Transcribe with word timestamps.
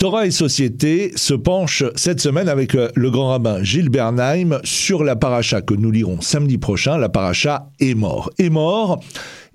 Torah 0.00 0.26
et 0.26 0.30
Société 0.30 1.10
se 1.16 1.34
penche 1.34 1.82
cette 1.96 2.20
semaine 2.20 2.48
avec 2.48 2.76
euh, 2.76 2.88
le 2.94 3.10
grand 3.10 3.30
rabbin 3.30 3.64
Gilles 3.64 3.88
Bernheim 3.88 4.60
sur 4.62 5.02
la 5.02 5.16
paracha 5.16 5.60
que 5.60 5.74
nous 5.74 5.90
lirons 5.90 6.20
samedi 6.20 6.56
prochain. 6.56 6.98
La 6.98 7.08
paracha 7.08 7.68
est 7.80 7.94
mort. 7.94 8.30
Est 8.38 8.48
mort 8.48 9.00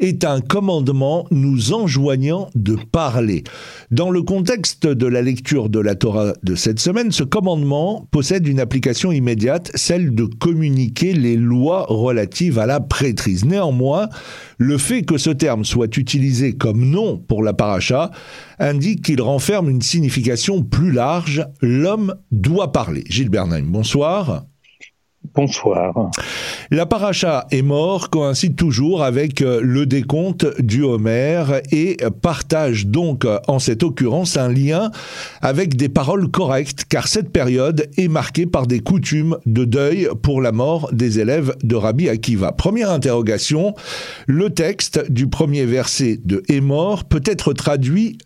est 0.03 0.25
un 0.25 0.41
commandement 0.41 1.25
nous 1.31 1.73
enjoignant 1.73 2.49
de 2.55 2.75
parler. 2.91 3.43
Dans 3.89 4.11
le 4.11 4.21
contexte 4.21 4.85
de 4.85 5.07
la 5.07 5.21
lecture 5.21 5.69
de 5.69 5.79
la 5.79 5.95
Torah 5.95 6.33
de 6.43 6.55
cette 6.55 6.79
semaine, 6.79 7.11
ce 7.11 7.23
commandement 7.23 8.07
possède 8.11 8.45
une 8.47 8.59
application 8.59 9.13
immédiate, 9.13 9.71
celle 9.75 10.13
de 10.13 10.25
communiquer 10.25 11.13
les 11.13 11.37
lois 11.37 11.85
relatives 11.87 12.59
à 12.59 12.65
la 12.65 12.81
prêtrise. 12.81 13.45
Néanmoins, 13.45 14.09
le 14.57 14.77
fait 14.77 15.03
que 15.03 15.17
ce 15.17 15.29
terme 15.29 15.63
soit 15.63 15.95
utilisé 15.95 16.53
comme 16.53 16.85
nom 16.85 17.17
pour 17.17 17.41
la 17.41 17.53
paracha 17.53 18.11
indique 18.59 19.05
qu'il 19.05 19.21
renferme 19.21 19.69
une 19.69 19.81
signification 19.81 20.63
plus 20.63 20.91
large. 20.91 21.47
L'homme 21.61 22.15
doit 22.31 22.73
parler. 22.73 23.05
Gilles 23.07 23.29
Bernheim, 23.29 23.65
bonsoir. 23.67 24.43
Bonsoir. 25.35 26.11
La 26.69 26.85
paracha 26.85 27.47
est 27.51 27.61
mort 27.61 28.09
coïncide 28.09 28.55
toujours 28.55 29.03
avec 29.03 29.41
euh, 29.41 29.61
le 29.63 29.85
décompte 29.85 30.61
du 30.61 30.83
Homère 30.83 31.61
et 31.71 31.97
partage 32.21 32.87
donc 32.87 33.25
en 33.47 33.59
cette 33.59 33.83
occurrence 33.83 34.37
un 34.37 34.49
lien 34.49 34.91
avec 35.41 35.75
des 35.75 35.89
paroles 35.89 36.29
correctes 36.29 36.85
car 36.87 37.07
cette 37.07 37.31
période 37.31 37.89
est 37.97 38.07
marquée 38.07 38.45
par 38.45 38.67
des 38.67 38.81
coutumes 38.81 39.37
de 39.45 39.65
deuil 39.65 40.07
pour 40.21 40.41
la 40.41 40.51
mort 40.51 40.89
des 40.93 41.19
élèves 41.19 41.55
de 41.63 41.75
Rabbi 41.75 42.09
Akiva. 42.09 42.51
Première 42.51 42.91
interrogation, 42.91 43.73
le 44.27 44.49
texte 44.49 45.09
du 45.11 45.27
premier 45.27 45.65
verset 45.65 46.19
de 46.23 46.41
mort 46.59 47.05
peut 47.05 47.23
être 47.25 47.53
traduit 47.53 48.17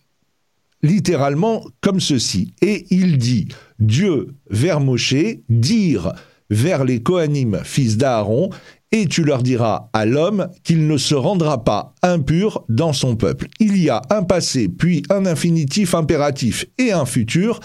littéralement 0.84 1.66
comme 1.82 2.00
ceci 2.00 2.54
et 2.62 2.86
il 2.92 3.18
dit 3.18 3.48
Dieu 3.80 4.36
vers 4.50 4.80
Moshe 4.80 5.16
dire 5.50 6.14
vers 6.50 6.84
les 6.84 7.02
Kohanim, 7.02 7.60
fils 7.64 7.98
d'Aaron, 7.98 8.50
et 8.92 9.06
tu 9.06 9.24
leur 9.24 9.44
diras 9.44 9.90
à 9.94 10.06
l'homme 10.06 10.50
qu'il 10.64 10.88
ne 10.88 10.98
se 10.98 11.16
rendra 11.16 11.64
pas 11.64 11.94
impur 12.02 12.64
dans 12.70 12.94
son 12.94 13.16
peuple. 13.16 13.48
Il 13.60 13.78
y 13.78 13.90
a 13.90 14.02
un 14.10 14.24
passé, 14.24 14.70
puis 14.70 15.04
un 15.10 15.26
infinitif 15.26 15.94
impératif 15.94 16.66
et 16.78 16.92
un 16.92 17.06
futur, 17.06 17.60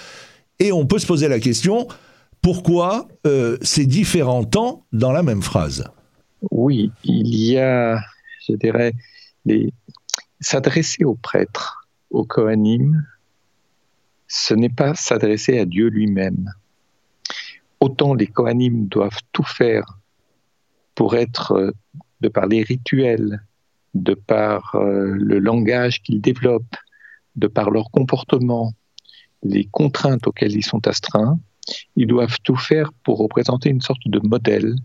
et 0.58 0.72
on 0.72 0.86
peut 0.86 0.98
se 0.98 1.06
poser 1.06 1.28
la 1.28 1.38
question, 1.38 1.86
pourquoi 2.40 3.06
euh, 3.26 3.56
ces 3.62 3.86
différents 3.86 4.44
temps 4.44 4.84
dans 4.92 5.12
la 5.12 5.22
même 5.22 5.42
phrase? 5.42 5.84
Oui, 6.50 6.90
il 7.04 7.34
y 7.34 7.56
a, 7.56 8.00
je 8.48 8.54
dirais, 8.56 8.92
s'adresser 10.40 11.04
aux 11.04 11.14
prêtres, 11.14 11.86
aux 12.10 12.24
Kohanim, 12.24 13.06
ce 14.26 14.54
n'est 14.54 14.70
pas 14.70 14.94
s'adresser 14.94 15.58
à 15.58 15.66
Dieu 15.66 15.88
lui-même 15.88 16.52
autant 17.82 18.14
les 18.14 18.28
Kohanim 18.28 18.86
doivent 18.86 19.22
tout 19.32 19.42
faire 19.42 19.98
pour 20.94 21.16
être, 21.16 21.52
euh, 21.52 21.72
de 22.20 22.28
par 22.28 22.46
les 22.46 22.62
rituels, 22.62 23.42
de 23.94 24.14
par 24.14 24.76
euh, 24.76 25.06
le 25.06 25.40
langage 25.40 26.00
qu'ils 26.02 26.20
développent, 26.20 26.76
de 27.34 27.48
par 27.48 27.70
leur 27.70 27.90
comportement, 27.90 28.72
les 29.42 29.64
contraintes 29.64 30.28
auxquelles 30.28 30.54
ils 30.54 30.64
sont 30.64 30.86
astreints, 30.86 31.40
ils 31.96 32.06
doivent 32.06 32.38
tout 32.44 32.56
faire 32.56 32.92
pour 33.02 33.18
représenter 33.18 33.68
une 33.70 33.80
sorte 33.80 34.06
de 34.06 34.20
modèle 34.20 34.76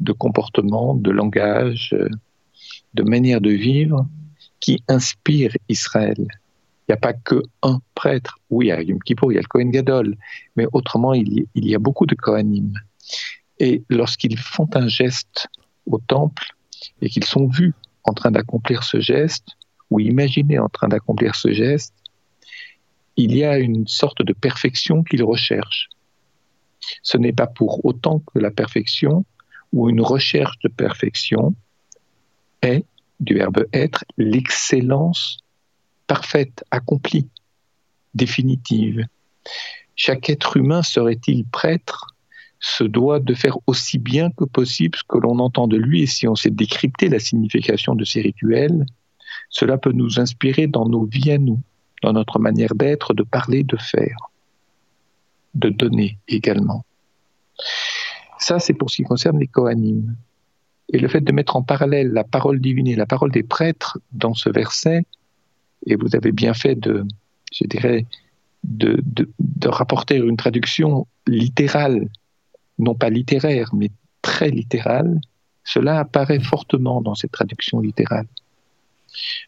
de 0.00 0.12
comportement, 0.12 0.94
de 0.94 1.12
langage, 1.12 1.94
euh, 1.94 2.08
de 2.94 3.02
manière 3.04 3.40
de 3.40 3.50
vivre 3.50 4.08
qui 4.58 4.82
inspire 4.88 5.52
Israël. 5.68 6.26
Il 6.86 6.92
n'y 6.92 6.94
a 6.94 6.98
pas 6.98 7.14
que 7.14 7.42
un 7.62 7.80
prêtre. 7.94 8.38
Oui, 8.50 8.70
à 8.70 8.82
Yom 8.82 8.98
Kippur, 9.00 9.32
il 9.32 9.36
y 9.36 9.38
a 9.38 9.40
le 9.40 9.46
Kohen 9.46 9.70
Gadol, 9.70 10.16
mais 10.56 10.66
autrement, 10.72 11.14
il 11.14 11.46
y, 11.54 11.74
a 11.74 11.78
beaucoup 11.78 12.04
de 12.04 12.14
Kohanim. 12.14 12.74
Et 13.58 13.82
lorsqu'ils 13.88 14.38
font 14.38 14.68
un 14.74 14.88
geste 14.88 15.48
au 15.86 15.98
temple 15.98 16.44
et 17.00 17.08
qu'ils 17.08 17.24
sont 17.24 17.46
vus 17.46 17.72
en 18.04 18.12
train 18.12 18.30
d'accomplir 18.30 18.84
ce 18.84 19.00
geste, 19.00 19.46
ou 19.90 20.00
imaginés 20.00 20.58
en 20.58 20.68
train 20.68 20.88
d'accomplir 20.88 21.34
ce 21.34 21.52
geste, 21.52 21.94
il 23.16 23.34
y 23.34 23.44
a 23.44 23.58
une 23.58 23.86
sorte 23.86 24.22
de 24.22 24.32
perfection 24.32 25.02
qu'ils 25.02 25.22
recherchent. 25.22 25.88
Ce 27.02 27.16
n'est 27.16 27.32
pas 27.32 27.46
pour 27.46 27.84
autant 27.84 28.18
que 28.18 28.38
la 28.38 28.50
perfection 28.50 29.24
ou 29.72 29.88
une 29.88 30.00
recherche 30.00 30.58
de 30.64 30.68
perfection 30.68 31.54
est, 32.62 32.84
du 33.20 33.34
verbe 33.34 33.66
être, 33.72 34.04
l'excellence 34.16 35.38
parfaite, 36.06 36.64
accomplie, 36.70 37.28
définitive. 38.14 39.06
Chaque 39.96 40.30
être 40.30 40.56
humain 40.56 40.82
serait-il 40.82 41.44
prêtre 41.44 42.14
se 42.60 42.84
doit 42.84 43.20
de 43.20 43.34
faire 43.34 43.58
aussi 43.66 43.98
bien 43.98 44.30
que 44.30 44.44
possible 44.44 44.96
ce 44.96 45.04
que 45.06 45.18
l'on 45.18 45.38
entend 45.38 45.68
de 45.68 45.76
lui 45.76 46.02
et 46.02 46.06
si 46.06 46.26
on 46.26 46.34
sait 46.34 46.50
décrypter 46.50 47.08
la 47.08 47.18
signification 47.18 47.94
de 47.94 48.04
ces 48.04 48.22
rituels, 48.22 48.86
cela 49.50 49.76
peut 49.76 49.92
nous 49.92 50.18
inspirer 50.18 50.66
dans 50.66 50.88
nos 50.88 51.04
vies 51.04 51.32
à 51.32 51.38
nous, 51.38 51.60
dans 52.02 52.12
notre 52.12 52.38
manière 52.38 52.74
d'être, 52.74 53.12
de 53.12 53.22
parler, 53.22 53.64
de 53.64 53.76
faire, 53.76 54.16
de 55.54 55.68
donner 55.68 56.18
également. 56.26 56.84
Ça, 58.38 58.58
c'est 58.58 58.74
pour 58.74 58.90
ce 58.90 58.96
qui 58.96 59.02
concerne 59.04 59.38
les 59.38 59.46
Kohanim. 59.46 60.16
Et 60.92 60.98
le 60.98 61.08
fait 61.08 61.20
de 61.20 61.32
mettre 61.32 61.56
en 61.56 61.62
parallèle 61.62 62.12
la 62.12 62.24
parole 62.24 62.60
divine 62.60 62.86
et 62.86 62.96
la 62.96 63.06
parole 63.06 63.30
des 63.30 63.42
prêtres 63.42 63.98
dans 64.12 64.34
ce 64.34 64.50
verset, 64.50 65.04
et 65.86 65.96
vous 65.96 66.14
avez 66.16 66.32
bien 66.32 66.54
fait 66.54 66.74
de, 66.74 67.04
je 67.52 67.66
dirais, 67.66 68.06
de, 68.62 68.96
rapporter 69.66 70.16
une 70.16 70.36
traduction 70.36 71.06
littérale, 71.26 72.08
non 72.78 72.94
pas 72.94 73.10
littéraire, 73.10 73.70
mais 73.74 73.90
très 74.22 74.50
littérale. 74.50 75.20
Cela 75.64 76.00
apparaît 76.00 76.40
fortement 76.40 77.00
dans 77.00 77.14
cette 77.14 77.32
traduction 77.32 77.80
littérale. 77.80 78.26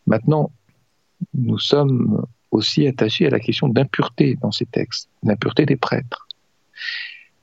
Maintenant, 0.06 0.50
nous 1.34 1.58
sommes 1.58 2.24
aussi 2.50 2.86
attachés 2.86 3.26
à 3.26 3.30
la 3.30 3.40
question 3.40 3.68
d'impureté 3.68 4.36
dans 4.40 4.50
ces 4.50 4.66
textes, 4.66 5.10
l'impureté 5.22 5.66
des 5.66 5.76
prêtres. 5.76 6.26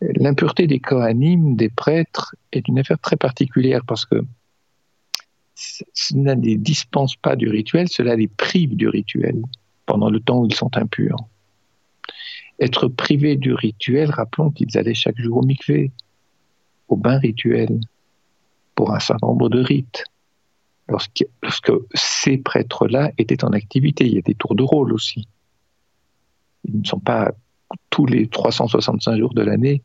L'impureté 0.01 0.67
des 0.67 0.79
Kohanim, 0.79 1.55
des 1.55 1.69
prêtres, 1.69 2.35
est 2.51 2.67
une 2.67 2.79
affaire 2.79 2.99
très 2.99 3.15
particulière 3.15 3.83
parce 3.85 4.05
que 4.05 4.23
cela 5.55 6.35
ne 6.35 6.41
les 6.41 6.57
dispense 6.57 7.15
pas 7.15 7.35
du 7.35 7.49
rituel, 7.49 7.87
cela 7.89 8.15
les 8.15 8.27
prive 8.27 8.75
du 8.75 8.87
rituel 8.87 9.41
pendant 9.85 10.09
le 10.09 10.19
temps 10.19 10.39
où 10.39 10.45
ils 10.45 10.55
sont 10.55 10.75
impurs. 10.77 11.17
Être 12.59 12.87
privé 12.87 13.35
du 13.35 13.53
rituel, 13.53 14.09
rappelons 14.11 14.51
qu'ils 14.51 14.77
allaient 14.77 14.93
chaque 14.93 15.19
jour 15.19 15.37
au 15.37 15.41
mikvé, 15.41 15.91
au 16.87 16.95
bain 16.95 17.17
rituel, 17.17 17.79
pour 18.75 18.93
un 18.93 18.99
certain 18.99 19.27
nombre 19.27 19.49
de 19.49 19.61
rites. 19.61 20.03
Lorsque, 20.87 21.25
lorsque 21.41 21.71
ces 21.93 22.37
prêtres-là 22.37 23.11
étaient 23.17 23.43
en 23.43 23.53
activité, 23.53 24.05
il 24.05 24.15
y 24.15 24.17
a 24.17 24.21
des 24.21 24.35
tours 24.35 24.55
de 24.55 24.63
rôle 24.63 24.93
aussi. 24.93 25.27
Ils 26.65 26.79
ne 26.79 26.85
sont 26.85 26.99
pas 26.99 27.31
tous 27.89 28.05
les 28.05 28.27
365 28.27 29.17
jours 29.17 29.33
de 29.33 29.41
l'année 29.41 29.81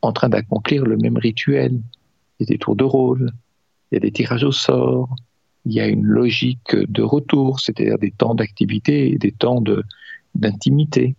en 0.00 0.12
train 0.12 0.28
d'accomplir 0.28 0.84
le 0.84 0.96
même 0.96 1.16
rituel. 1.16 1.80
Il 2.38 2.42
y 2.42 2.52
a 2.52 2.54
des 2.54 2.58
tours 2.58 2.76
de 2.76 2.84
rôle, 2.84 3.30
il 3.92 3.96
y 3.96 3.98
a 3.98 4.00
des 4.00 4.10
tirages 4.10 4.42
au 4.42 4.52
sort, 4.52 5.14
il 5.66 5.74
y 5.74 5.80
a 5.80 5.86
une 5.86 6.04
logique 6.04 6.74
de 6.74 7.02
retour, 7.02 7.60
c'est-à-dire 7.60 7.98
des 7.98 8.10
temps 8.10 8.34
d'activité 8.34 9.12
et 9.12 9.18
des 9.18 9.32
temps 9.32 9.62
d'intimité. 10.34 11.14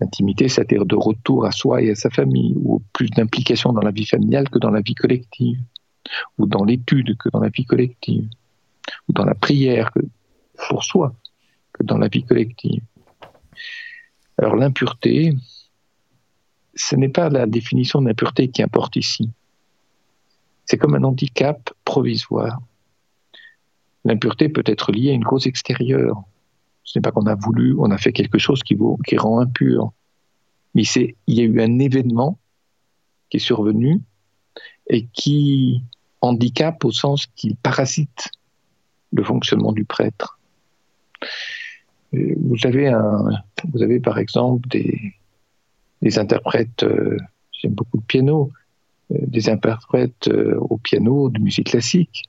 D'intimité, 0.00 0.48
c'est-à-dire 0.48 0.86
de 0.86 0.94
retour 0.94 1.44
à 1.44 1.50
soi 1.50 1.82
et 1.82 1.90
à 1.90 1.94
sa 1.96 2.08
famille, 2.10 2.54
ou 2.56 2.82
plus 2.92 3.10
d'implication 3.10 3.72
dans 3.72 3.82
la 3.82 3.90
vie 3.90 4.06
familiale 4.06 4.48
que 4.48 4.58
dans 4.58 4.70
la 4.70 4.80
vie 4.80 4.94
collective, 4.94 5.60
ou 6.38 6.46
dans 6.46 6.64
l'étude 6.64 7.16
que 7.18 7.28
dans 7.30 7.40
la 7.40 7.48
vie 7.48 7.64
collective, 7.64 8.28
ou 9.08 9.12
dans 9.12 9.24
la 9.24 9.34
prière 9.34 9.92
que 9.92 10.00
pour 10.68 10.84
soi 10.84 11.14
que 11.72 11.82
dans 11.82 11.98
la 11.98 12.08
vie 12.08 12.24
collective. 12.24 12.82
Alors 14.38 14.54
l'impureté, 14.54 15.34
ce 16.74 16.94
n'est 16.96 17.08
pas 17.08 17.28
la 17.28 17.46
définition 17.46 18.02
d'impureté 18.02 18.48
qui 18.48 18.62
importe 18.62 18.96
ici. 18.96 19.30
C'est 20.66 20.78
comme 20.78 20.94
un 20.94 21.02
handicap 21.02 21.70
provisoire. 21.84 22.60
L'impureté 24.04 24.48
peut 24.48 24.64
être 24.66 24.92
liée 24.92 25.10
à 25.10 25.14
une 25.14 25.24
cause 25.24 25.46
extérieure. 25.46 26.22
Ce 26.82 26.98
n'est 26.98 27.02
pas 27.02 27.10
qu'on 27.10 27.26
a 27.26 27.34
voulu, 27.34 27.74
on 27.78 27.90
a 27.90 27.98
fait 27.98 28.12
quelque 28.12 28.38
chose 28.38 28.62
qui, 28.62 28.76
rend 29.16 29.40
impur. 29.40 29.92
Mais 30.74 30.82
il 30.82 31.14
y 31.34 31.40
a 31.40 31.44
eu 31.44 31.60
un 31.60 31.78
événement 31.78 32.38
qui 33.30 33.38
est 33.38 33.40
survenu 33.40 34.00
et 34.88 35.06
qui 35.06 35.82
handicape 36.20 36.84
au 36.84 36.92
sens 36.92 37.26
qu'il 37.34 37.56
parasite 37.56 38.30
le 39.12 39.24
fonctionnement 39.24 39.72
du 39.72 39.84
prêtre. 39.84 40.38
Vous 42.12 42.56
avez, 42.64 42.88
un, 42.88 43.42
vous 43.72 43.82
avez 43.82 43.98
par 44.00 44.18
exemple 44.18 44.68
des, 44.68 46.18
interprètes, 46.18 46.82
euh, 46.82 47.16
j'aime 47.50 47.72
beaucoup 47.72 47.96
le 47.96 48.02
piano, 48.02 48.50
euh, 48.52 48.63
des 49.10 49.48
interprètes 49.48 50.28
euh, 50.28 50.56
au 50.60 50.78
piano 50.78 51.28
de 51.28 51.38
musique 51.38 51.68
classique 51.70 52.24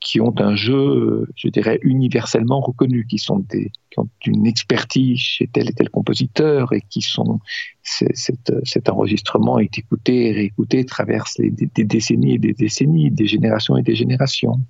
qui 0.00 0.20
ont 0.20 0.34
un 0.38 0.54
jeu, 0.54 1.26
je 1.34 1.48
dirais, 1.48 1.80
universellement 1.82 2.60
reconnu, 2.60 3.06
qui 3.06 3.18
sont 3.18 3.40
des, 3.40 3.72
ont 3.96 4.08
une 4.24 4.46
expertise 4.46 5.18
chez 5.18 5.46
tel 5.48 5.68
et 5.68 5.72
tel 5.72 5.90
compositeur 5.90 6.72
et 6.72 6.82
qui 6.82 7.02
sont, 7.02 7.40
cet, 7.82 8.88
enregistrement 8.88 9.58
est 9.58 9.78
écouté 9.78 10.28
et 10.28 10.32
réécouté 10.32 10.84
traverse 10.84 11.38
des, 11.38 11.84
décennies 11.84 12.34
et 12.34 12.38
des 12.38 12.52
décennies, 12.52 13.10
des 13.10 13.26
générations 13.26 13.76
et 13.76 13.82
des 13.82 13.94
générations. 13.94 14.60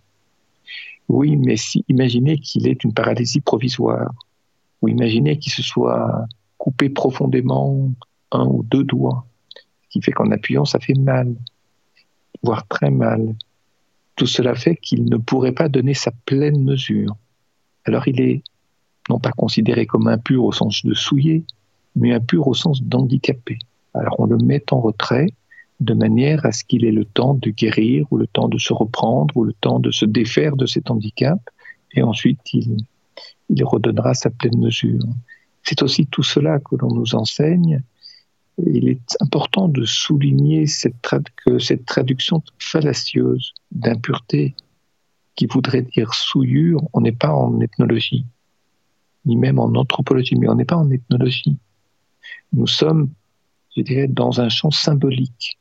Oui, 1.08 1.36
mais 1.36 1.56
imaginez 1.88 2.38
qu'il 2.38 2.66
ait 2.66 2.78
une 2.82 2.94
paralysie 2.94 3.40
provisoire, 3.40 4.12
ou 4.80 4.88
imaginez 4.88 5.38
qu'il 5.38 5.52
se 5.52 5.62
soit 5.62 6.26
coupé 6.56 6.88
profondément 6.88 7.90
un 8.32 8.46
ou 8.46 8.62
deux 8.62 8.84
doigts, 8.84 9.26
qui 9.90 10.02
fait 10.02 10.12
qu'en 10.12 10.30
appuyant, 10.30 10.64
ça 10.64 10.78
fait 10.78 10.98
mal, 10.98 11.34
voire 12.42 12.66
très 12.66 12.90
mal 12.90 13.34
tout 14.16 14.26
cela 14.26 14.54
fait 14.54 14.76
qu'il 14.76 15.04
ne 15.04 15.18
pourrait 15.18 15.52
pas 15.52 15.68
donner 15.68 15.94
sa 15.94 16.10
pleine 16.24 16.64
mesure. 16.64 17.14
Alors 17.84 18.08
il 18.08 18.20
est 18.20 18.42
non 19.08 19.20
pas 19.20 19.30
considéré 19.30 19.86
comme 19.86 20.08
impur 20.08 20.42
au 20.44 20.52
sens 20.52 20.84
de 20.84 20.94
souillé, 20.94 21.44
mais 21.94 22.12
impur 22.12 22.48
au 22.48 22.54
sens 22.54 22.82
d'handicapé. 22.82 23.58
Alors 23.94 24.18
on 24.18 24.26
le 24.26 24.38
met 24.38 24.64
en 24.72 24.80
retrait 24.80 25.28
de 25.80 25.92
manière 25.92 26.44
à 26.46 26.52
ce 26.52 26.64
qu'il 26.64 26.86
ait 26.86 26.92
le 26.92 27.04
temps 27.04 27.34
de 27.34 27.50
guérir 27.50 28.06
ou 28.10 28.16
le 28.16 28.26
temps 28.26 28.48
de 28.48 28.58
se 28.58 28.72
reprendre 28.72 29.36
ou 29.36 29.44
le 29.44 29.52
temps 29.52 29.78
de 29.78 29.90
se 29.90 30.06
défaire 30.06 30.56
de 30.56 30.64
cet 30.64 30.90
handicap 30.90 31.38
et 31.92 32.02
ensuite 32.02 32.40
il, 32.54 32.78
il 33.50 33.64
redonnera 33.64 34.14
sa 34.14 34.30
pleine 34.30 34.58
mesure. 34.58 35.04
C'est 35.62 35.82
aussi 35.82 36.06
tout 36.06 36.22
cela 36.22 36.58
que 36.58 36.76
l'on 36.76 36.94
nous 36.94 37.14
enseigne 37.14 37.82
il 38.58 38.88
est 38.88 39.16
important 39.20 39.68
de 39.68 39.84
souligner 39.84 40.66
cette 40.66 40.94
que 41.44 41.58
cette 41.58 41.84
traduction 41.84 42.42
fallacieuse 42.58 43.52
d'impureté, 43.70 44.54
qui 45.34 45.46
voudrait 45.46 45.82
dire 45.82 46.14
souillure, 46.14 46.80
on 46.92 47.02
n'est 47.02 47.12
pas 47.12 47.32
en 47.32 47.60
ethnologie, 47.60 48.24
ni 49.26 49.36
même 49.36 49.58
en 49.58 49.66
anthropologie, 49.74 50.36
mais 50.36 50.48
on 50.48 50.54
n'est 50.54 50.64
pas 50.64 50.76
en 50.76 50.90
ethnologie. 50.90 51.58
Nous 52.52 52.66
sommes, 52.66 53.10
je 53.76 53.82
dirais, 53.82 54.08
dans 54.08 54.40
un 54.40 54.48
champ 54.48 54.70
symbolique. 54.70 55.58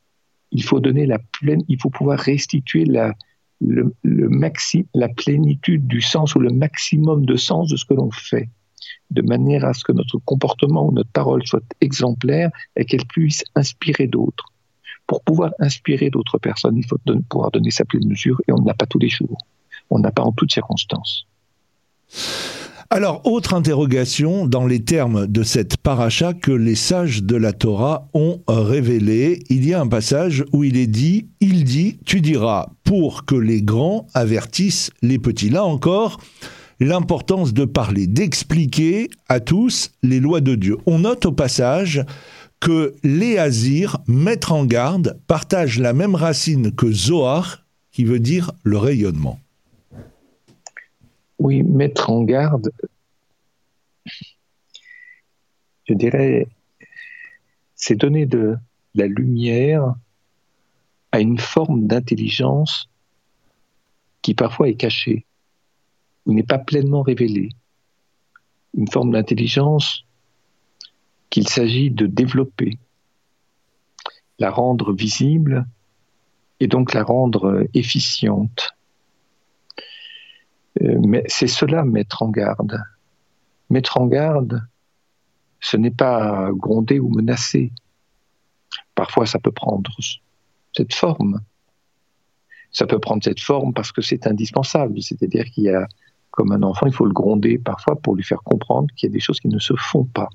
Il 0.52 0.64
faut 0.64 0.80
donner 0.80 1.06
la 1.06 1.20
pleine, 1.20 1.64
il 1.68 1.82
faut 1.82 1.90
pouvoir 1.90 2.18
restituer 2.18 2.86
la, 2.86 3.14
la 3.60 5.10
plénitude 5.10 5.88
du 5.88 6.00
sens 6.00 6.36
ou 6.36 6.40
le 6.40 6.52
maximum 6.52 7.26
de 7.26 7.36
sens 7.36 7.68
de 7.70 7.76
ce 7.76 7.84
que 7.84 7.94
l'on 7.94 8.12
fait 8.12 8.50
de 9.12 9.22
manière 9.22 9.66
à 9.66 9.74
ce 9.74 9.84
que 9.84 9.92
notre 9.92 10.20
comportement 10.20 10.88
ou 10.88 10.92
notre 10.92 11.10
parole 11.12 11.46
soit 11.46 11.64
exemplaire 11.82 12.50
et 12.76 12.86
qu'elle 12.86 13.06
puisse 13.06 13.44
inspirer 13.56 14.08
d'autres. 14.08 14.46
Pour 15.08 15.22
pouvoir 15.22 15.52
inspirer 15.60 16.10
d'autres 16.10 16.38
personnes, 16.38 16.78
il 16.78 16.86
faut 16.86 16.98
pouvoir 17.30 17.52
donner 17.52 17.72
sa 17.72 17.86
pleine 17.86 18.08
mesure 18.08 18.42
et 18.48 18.52
on 18.52 18.60
ne 18.60 18.68
l'a 18.68 18.74
pas 18.74 18.88
tous 18.88 19.00
les 19.00 19.10
jours. 19.10 19.38
On 19.90 20.00
n'a 20.00 20.12
pas 20.12 20.24
en 20.24 20.32
toutes 20.32 20.52
circonstances. 20.52 21.28
Alors, 22.92 23.26
autre 23.26 23.56
interrogation 23.56 24.46
dans 24.46 24.68
les 24.68 24.84
termes 24.84 25.26
de 25.26 25.42
cette 25.42 25.78
paracha 25.78 26.34
que 26.34 26.52
les 26.52 26.76
sages 26.76 27.24
de 27.24 27.36
la 27.36 27.52
Torah 27.52 28.08
ont 28.14 28.42
révélé. 28.48 29.40
Il 29.50 29.68
y 29.68 29.74
a 29.74 29.82
un 29.82 29.88
passage 29.88 30.46
où 30.54 30.64
il 30.64 30.78
est 30.78 30.88
dit, 30.88 31.28
il 31.40 31.64
dit, 31.64 31.98
tu 32.06 32.22
diras, 32.22 32.68
pour 32.84 33.26
que 33.26 33.36
les 33.36 33.64
grands 33.64 34.06
avertissent 34.14 34.92
les 35.02 35.18
petits. 35.18 35.50
Là 35.50 35.66
encore, 35.66 36.20
l'importance 36.80 37.54
de 37.54 37.66
parler, 37.66 38.08
d'expliquer 38.08 39.10
à 39.28 39.40
tous 39.40 39.92
les 40.04 40.20
lois 40.20 40.42
de 40.42 40.56
Dieu. 40.56 40.78
On 40.86 41.00
note 41.00 41.26
au 41.26 41.32
passage 41.32 42.04
que 42.60 42.96
Léazir, 43.04 43.98
mettre 44.08 44.52
en 44.52 44.66
garde, 44.66 45.20
partage 45.28 45.80
la 45.80 45.94
même 45.94 46.16
racine 46.16 46.74
que 46.74 46.92
Zohar, 46.92 47.66
qui 47.92 48.04
veut 48.04 48.20
dire 48.20 48.52
le 48.64 48.78
rayonnement. 48.78 49.40
Oui, 51.40 51.64
mettre 51.64 52.10
en 52.10 52.24
garde, 52.24 52.72
je 55.88 55.94
dirais, 55.94 56.48
c'est 57.76 57.96
donner 57.96 58.26
de 58.26 58.58
la 58.96 59.08
lumière 59.08 59.94
à 61.12 61.20
une 61.20 61.38
forme 61.38 61.88
d'intelligence 61.88 62.90
qui 64.22 64.34
parfois 64.34 64.70
est 64.70 64.76
cachée 64.76 65.26
n'est 66.34 66.44
pas 66.44 66.58
pleinement 66.58 67.02
révélé. 67.02 67.50
Une 68.76 68.90
forme 68.90 69.12
d'intelligence 69.12 70.06
qu'il 71.30 71.48
s'agit 71.48 71.92
de 71.92 72.08
développer, 72.08 72.78
la 74.40 74.50
rendre 74.50 74.94
visible 74.94 75.66
et 76.60 76.68
donc 76.68 76.94
la 76.94 77.04
rendre 77.04 77.66
efficiente. 77.74 78.76
Euh, 80.82 81.00
mais 81.06 81.24
c'est 81.28 81.48
cela 81.48 81.84
mettre 81.84 82.22
en 82.22 82.30
garde. 82.30 82.82
Mettre 83.70 83.98
en 83.98 84.08
garde, 84.08 84.62
ce 85.60 85.78
n'est 85.78 85.92
pas 85.92 86.50
gronder 86.52 87.00
ou 87.00 87.10
menacer. 87.10 87.72
Parfois, 88.94 89.26
ça 89.26 89.40
peut 89.40 89.52
prendre 89.52 89.92
cette 90.76 90.94
forme. 90.94 91.42
Ça 92.72 92.86
peut 92.86 93.00
prendre 93.00 93.24
cette 93.24 93.40
forme 93.40 93.74
parce 93.74 93.92
que 93.92 94.02
c'est 94.02 94.28
indispensable. 94.28 95.02
C'est-à-dire 95.02 95.46
qu'il 95.46 95.64
y 95.64 95.70
a 95.70 95.88
comme 96.36 96.52
un 96.52 96.64
enfant, 96.64 96.86
il 96.86 96.94
faut 96.94 97.06
le 97.06 97.14
gronder 97.14 97.58
parfois 97.58 97.96
pour 97.96 98.16
lui 98.16 98.24
faire 98.24 98.44
comprendre 98.44 98.88
qu'il 98.96 99.10
y 99.10 99.12
a 99.12 99.14
des 99.14 99.20
choses 99.20 99.40
qui 99.40 99.48
ne 99.48 99.60
se 99.60 99.74
font 99.76 100.04
pas. 100.04 100.30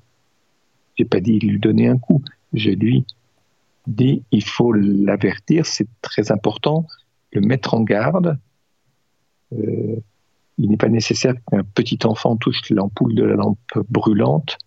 J'ai 0.97 1.05
pas 1.05 1.21
dit 1.21 1.39
lui 1.39 1.61
donner 1.61 1.89
un 1.89 1.99
coup, 1.99 2.23
je 2.55 2.71
lui 2.71 3.05
dit 3.87 4.23
il 4.33 4.45
faut 4.45 4.73
l'avertir, 4.73 5.67
c'est 5.67 5.89
très 6.01 6.33
important, 6.33 6.87
le 7.33 7.43
mettre 7.43 7.75
en 7.75 7.83
garde. 7.83 8.39
Euh, 9.53 9.97
il 10.59 10.71
n'est 10.71 10.77
pas 10.77 10.89
nécessaire 10.89 11.35
qu'un 11.51 11.65
petit 11.65 11.99
enfant 12.05 12.37
touche 12.37 12.69
l'ampoule 12.71 13.15
de 13.15 13.25
la 13.25 13.37
lampe 13.37 13.59
brûlante 13.89 14.59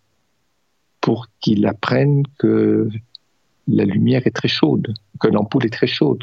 pour 1.00 1.26
qu'il 1.40 1.66
apprenne 1.66 2.22
que 2.38 2.88
la 3.66 3.84
lumière 3.84 4.26
est 4.26 4.34
très 4.34 4.48
chaude, 4.48 4.94
que 5.20 5.28
l'ampoule 5.28 5.66
est 5.66 5.72
très 5.72 5.86
chaude 5.86 6.22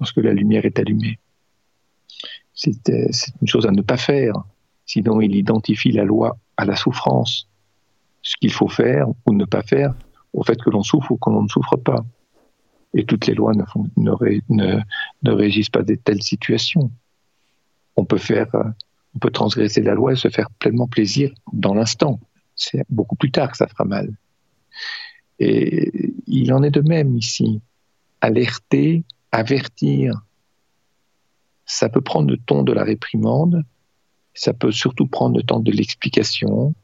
lorsque 0.00 0.18
la 0.18 0.32
lumière 0.32 0.64
est 0.64 0.78
allumée 0.78 1.18
c'est 2.58 3.32
une 3.40 3.46
chose 3.46 3.66
à 3.66 3.70
ne 3.70 3.82
pas 3.82 3.96
faire. 3.96 4.34
Sinon, 4.84 5.20
il 5.20 5.34
identifie 5.36 5.92
la 5.92 6.04
loi 6.04 6.36
à 6.56 6.64
la 6.64 6.74
souffrance. 6.74 7.48
Ce 8.22 8.36
qu'il 8.36 8.52
faut 8.52 8.68
faire 8.68 9.08
ou 9.26 9.32
ne 9.32 9.44
pas 9.44 9.62
faire 9.62 9.94
au 10.32 10.42
fait 10.42 10.60
que 10.60 10.70
l'on 10.70 10.82
souffre 10.82 11.12
ou 11.12 11.16
que 11.16 11.30
l'on 11.30 11.44
ne 11.44 11.48
souffre 11.48 11.76
pas. 11.76 12.04
Et 12.94 13.04
toutes 13.04 13.26
les 13.26 13.34
lois 13.34 13.52
ne, 13.54 15.30
régissent 15.30 15.70
pas 15.70 15.82
de 15.82 15.94
telles 15.94 16.22
situations. 16.22 16.90
On 17.96 18.04
peut 18.04 18.18
faire, 18.18 18.52
euh, 18.54 18.64
on 19.14 19.18
peut 19.18 19.30
transgresser 19.30 19.82
la 19.82 19.94
loi 19.94 20.12
et 20.12 20.16
se 20.16 20.28
faire 20.28 20.50
pleinement 20.58 20.88
plaisir 20.88 21.30
dans 21.52 21.74
l'instant. 21.74 22.18
C'est 22.56 22.84
beaucoup 22.90 23.14
plus 23.14 23.30
tard 23.30 23.52
que 23.52 23.56
ça 23.56 23.68
fera 23.68 23.84
mal. 23.84 24.10
Et 25.38 26.12
il 26.26 26.52
en 26.52 26.62
est 26.62 26.70
de 26.70 26.80
même 26.80 27.16
ici. 27.16 27.60
Alerter, 28.20 29.04
avertir, 29.30 30.22
ça 31.68 31.88
peut 31.90 32.00
prendre 32.00 32.30
le 32.30 32.38
ton 32.38 32.62
de 32.64 32.72
la 32.72 32.82
réprimande, 32.82 33.62
ça 34.34 34.54
peut 34.54 34.72
surtout 34.72 35.06
prendre 35.06 35.36
le 35.36 35.42
temps 35.42 35.60
de 35.60 35.70
l'explication, 35.70 36.74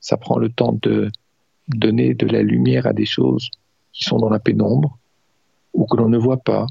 ça 0.00 0.16
prend 0.16 0.38
le 0.38 0.50
temps 0.50 0.76
de 0.82 1.10
donner 1.68 2.14
de 2.14 2.26
la 2.26 2.42
lumière 2.42 2.86
à 2.86 2.92
des 2.92 3.06
choses 3.06 3.48
qui 3.92 4.04
sont 4.04 4.18
dans 4.18 4.28
la 4.28 4.40
pénombre, 4.40 4.98
ou 5.72 5.86
que 5.86 5.96
l'on 5.96 6.08
ne 6.08 6.18
voit 6.18 6.42
pas, 6.42 6.66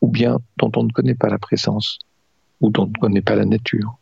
ou 0.00 0.08
bien 0.08 0.38
dont 0.58 0.70
on 0.76 0.84
ne 0.84 0.92
connaît 0.92 1.16
pas 1.16 1.28
la 1.28 1.38
présence, 1.38 1.98
ou 2.60 2.70
dont 2.70 2.84
on 2.84 2.86
ne 2.86 3.00
connaît 3.00 3.22
pas 3.22 3.34
la 3.34 3.44
nature. 3.44 3.98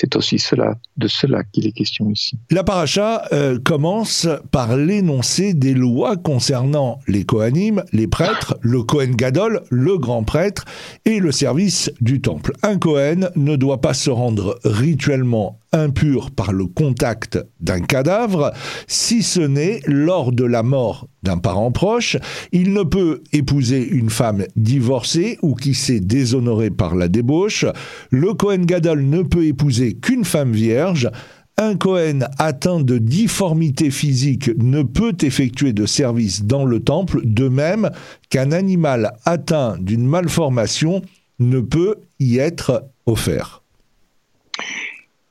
C'est 0.00 0.14
aussi 0.14 0.38
cela, 0.38 0.76
de 0.96 1.08
cela 1.08 1.42
qu'il 1.42 1.66
est 1.66 1.72
question 1.72 2.08
ici. 2.10 2.38
La 2.50 2.62
paracha 2.62 3.24
euh, 3.32 3.58
commence 3.58 4.28
par 4.52 4.76
l'énoncé 4.76 5.54
des 5.54 5.74
lois 5.74 6.16
concernant 6.16 7.00
les 7.08 7.24
Kohanim, 7.24 7.82
les 7.92 8.06
prêtres, 8.06 8.56
le 8.60 8.84
Kohen 8.84 9.16
Gadol, 9.16 9.62
le 9.70 9.98
grand 9.98 10.22
prêtre, 10.22 10.64
et 11.04 11.18
le 11.18 11.32
service 11.32 11.90
du 12.00 12.20
temple. 12.20 12.52
Un 12.62 12.78
Kohen 12.78 13.30
ne 13.34 13.56
doit 13.56 13.80
pas 13.80 13.94
se 13.94 14.10
rendre 14.10 14.60
rituellement 14.64 15.58
impur 15.72 16.30
par 16.30 16.52
le 16.52 16.66
contact 16.66 17.38
d'un 17.60 17.80
cadavre, 17.80 18.52
si 18.86 19.22
ce 19.22 19.40
n'est 19.40 19.80
lors 19.86 20.32
de 20.32 20.44
la 20.44 20.62
mort 20.62 21.08
d'un 21.28 21.36
parent 21.36 21.70
proche. 21.70 22.16
Il 22.52 22.72
ne 22.72 22.82
peut 22.82 23.22
épouser 23.34 23.86
une 23.86 24.08
femme 24.08 24.46
divorcée 24.56 25.38
ou 25.42 25.54
qui 25.54 25.74
s'est 25.74 26.00
déshonorée 26.00 26.70
par 26.70 26.96
la 26.96 27.08
débauche. 27.08 27.66
Le 28.10 28.32
Cohen 28.32 28.64
Gadol 28.64 29.02
ne 29.02 29.20
peut 29.20 29.44
épouser 29.44 29.92
qu'une 29.92 30.24
femme 30.24 30.52
vierge. 30.52 31.10
Un 31.58 31.76
Cohen 31.76 32.20
atteint 32.38 32.80
de 32.80 32.96
difformité 32.96 33.90
physique 33.90 34.50
ne 34.56 34.82
peut 34.82 35.16
effectuer 35.20 35.74
de 35.74 35.84
service 35.84 36.44
dans 36.44 36.64
le 36.64 36.80
temple, 36.80 37.20
de 37.24 37.48
même 37.48 37.90
qu'un 38.30 38.52
animal 38.52 39.12
atteint 39.26 39.76
d'une 39.78 40.06
malformation 40.06 41.02
ne 41.40 41.60
peut 41.60 41.96
y 42.20 42.38
être 42.38 42.88
offert. 43.04 43.62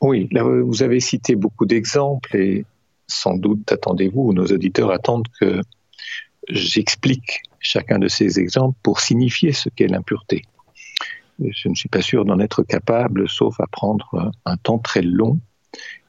Oui, 0.02 0.30
vous 0.32 0.84
avez 0.84 1.00
cité 1.00 1.36
beaucoup 1.36 1.66
d'exemples 1.66 2.36
et 2.36 2.66
sans 3.08 3.36
doute 3.36 3.72
attendez-vous, 3.72 4.34
nos 4.34 4.46
auditeurs 4.46 4.92
attendent 4.92 5.28
que 5.40 5.62
j'explique 6.50 7.42
chacun 7.60 8.00
de 8.00 8.08
ces 8.08 8.40
exemples 8.40 8.78
pour 8.84 9.00
signifier 9.00 9.52
ce 9.52 9.70
qu'est 9.70 9.88
l'impureté. 9.88 10.44
je 11.40 11.70
ne 11.70 11.76
suis 11.76 11.90
pas 11.90 12.02
sûr 12.02 12.26
d'en 12.26 12.40
être 12.40 12.64
capable, 12.64 13.30
sauf 13.30 13.60
à 13.60 13.68
prendre 13.68 14.32
un 14.46 14.58
temps 14.58 14.80
très 14.80 15.02
long 15.02 15.40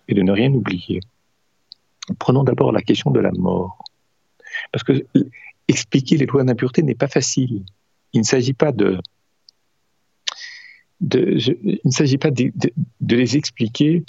et 0.09 0.15
de 0.15 0.23
ne 0.23 0.33
rien 0.33 0.53
oublier. 0.53 1.01
Prenons 2.19 2.45
d'abord 2.45 2.73
la 2.73 2.81
question 2.81 3.11
de 3.11 3.21
la 3.21 3.33
mort. 3.33 3.85
Parce 4.73 4.83
que 4.83 5.05
expliquer 5.69 6.17
les 6.17 6.27
lois 6.27 6.45
d'impureté 6.45 6.83
n'est 6.83 6.95
pas 6.95 7.09
facile. 7.09 7.65
Il 8.15 8.21
ne 8.21 8.25
s'agit 8.25 8.55
pas 8.55 8.73
de, 8.73 8.99
il 11.01 11.81
ne 11.85 11.91
s'agit 11.91 12.19
pas 12.19 12.31
de, 12.31 12.53
les 13.09 13.37
expliquer 13.37 14.05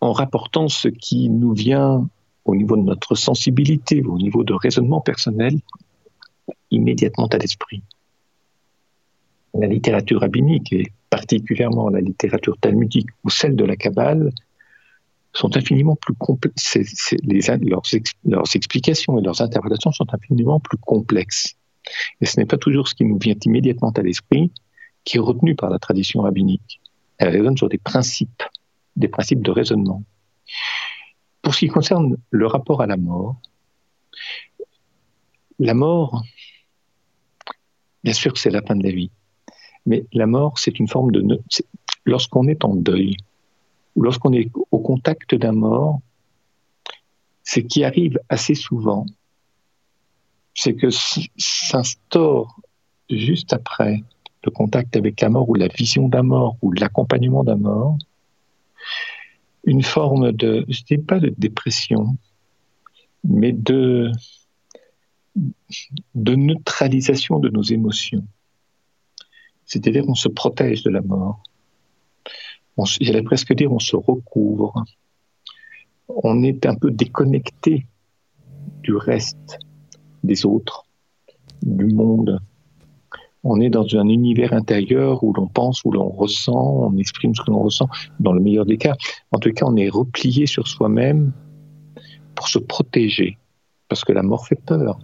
en 0.00 0.12
rapportant 0.12 0.68
ce 0.68 0.88
qui 0.88 1.28
nous 1.28 1.54
vient 1.54 2.08
au 2.46 2.54
niveau 2.54 2.76
de 2.76 2.82
notre 2.82 3.14
sensibilité, 3.14 4.02
au 4.02 4.16
niveau 4.16 4.44
de 4.44 4.54
raisonnement 4.54 5.00
personnel, 5.00 5.58
immédiatement 6.70 7.26
à 7.26 7.38
l'esprit. 7.38 7.82
La 9.54 9.66
littérature 9.66 10.20
rabbinique, 10.20 10.72
et 10.72 10.92
particulièrement 11.10 11.88
la 11.88 12.00
littérature 12.00 12.56
talmudique 12.58 13.08
ou 13.24 13.30
celle 13.30 13.56
de 13.56 13.64
la 13.64 13.76
Kabbale, 13.76 14.30
sont 15.32 15.56
infiniment 15.56 15.96
plus 15.96 16.14
complexes. 16.14 16.78
leurs, 17.22 17.82
leurs 18.24 18.56
explications 18.56 19.18
et 19.18 19.22
leurs 19.22 19.40
interprétations 19.42 19.92
sont 19.92 20.06
infiniment 20.14 20.60
plus 20.60 20.78
complexes. 20.78 21.56
Et 22.20 22.26
ce 22.26 22.40
n'est 22.40 22.46
pas 22.46 22.56
toujours 22.56 22.88
ce 22.88 22.94
qui 22.94 23.04
nous 23.04 23.18
vient 23.18 23.34
immédiatement 23.44 23.90
à 23.90 24.02
l'esprit 24.02 24.50
qui 25.04 25.18
est 25.18 25.20
retenu 25.20 25.54
par 25.54 25.70
la 25.70 25.78
tradition 25.78 26.22
rabbinique. 26.22 26.80
Elle 27.18 27.28
raisonne 27.28 27.56
sur 27.56 27.68
des 27.68 27.78
principes, 27.78 28.42
des 28.96 29.08
principes 29.08 29.42
de 29.42 29.50
raisonnement. 29.50 30.02
Pour 31.46 31.54
ce 31.54 31.60
qui 31.60 31.68
concerne 31.68 32.16
le 32.30 32.48
rapport 32.48 32.82
à 32.82 32.88
la 32.88 32.96
mort, 32.96 33.36
la 35.60 35.74
mort, 35.74 36.24
bien 38.02 38.12
sûr 38.12 38.32
que 38.32 38.40
c'est 38.40 38.50
la 38.50 38.62
fin 38.62 38.74
de 38.74 38.82
la 38.82 38.90
vie, 38.90 39.12
mais 39.86 40.06
la 40.12 40.26
mort, 40.26 40.58
c'est 40.58 40.80
une 40.80 40.88
forme 40.88 41.12
de... 41.12 41.22
Lorsqu'on 42.04 42.48
est 42.48 42.64
en 42.64 42.74
deuil, 42.74 43.16
ou 43.94 44.02
lorsqu'on 44.02 44.32
est 44.32 44.50
au 44.72 44.80
contact 44.80 45.36
d'un 45.36 45.52
mort, 45.52 46.00
ce 47.44 47.60
qui 47.60 47.84
arrive 47.84 48.18
assez 48.28 48.56
souvent, 48.56 49.06
c'est 50.52 50.74
que 50.74 50.88
s'instaure 50.90 52.60
juste 53.08 53.52
après 53.52 54.02
le 54.42 54.50
contact 54.50 54.96
avec 54.96 55.20
la 55.20 55.28
mort 55.28 55.48
ou 55.48 55.54
la 55.54 55.68
vision 55.68 56.08
d'un 56.08 56.24
mort 56.24 56.56
ou 56.60 56.72
l'accompagnement 56.72 57.44
d'un 57.44 57.54
mort, 57.54 57.96
une 59.66 59.82
forme 59.82 60.32
de, 60.32 60.64
je 60.68 60.80
ne 60.80 60.96
dis 60.96 61.02
pas 61.02 61.18
de 61.18 61.34
dépression, 61.36 62.16
mais 63.24 63.52
de, 63.52 64.10
de 66.14 66.34
neutralisation 66.34 67.40
de 67.40 67.48
nos 67.48 67.62
émotions. 67.62 68.24
C'est-à-dire 69.64 70.04
on 70.08 70.14
se 70.14 70.28
protège 70.28 70.84
de 70.84 70.90
la 70.90 71.02
mort. 71.02 71.42
J'allais 73.00 73.22
presque 73.22 73.52
dire 73.54 73.72
on 73.72 73.80
se 73.80 73.96
recouvre. 73.96 74.84
On 76.08 76.42
est 76.44 76.66
un 76.66 76.76
peu 76.76 76.90
déconnecté 76.90 77.86
du 78.82 78.94
reste 78.94 79.58
des 80.22 80.46
autres, 80.46 80.86
du 81.62 81.86
monde. 81.86 82.40
On 83.48 83.60
est 83.60 83.70
dans 83.70 83.86
un 83.96 84.08
univers 84.08 84.52
intérieur 84.52 85.22
où 85.22 85.32
l'on 85.32 85.46
pense, 85.46 85.84
où 85.84 85.92
l'on 85.92 86.08
ressent, 86.08 86.52
on 86.82 86.96
exprime 86.96 87.34
ce 87.34 87.42
que 87.42 87.50
l'on 87.50 87.62
ressent, 87.62 87.88
dans 88.20 88.32
le 88.32 88.40
meilleur 88.40 88.66
des 88.66 88.76
cas. 88.76 88.96
En 89.32 89.38
tout 89.38 89.52
cas, 89.52 89.66
on 89.66 89.76
est 89.76 89.88
replié 89.88 90.46
sur 90.46 90.66
soi-même 90.66 91.32
pour 92.34 92.48
se 92.48 92.58
protéger, 92.58 93.38
parce 93.88 94.04
que 94.04 94.12
la 94.12 94.22
mort 94.22 94.46
fait 94.46 94.60
peur. 94.60 94.98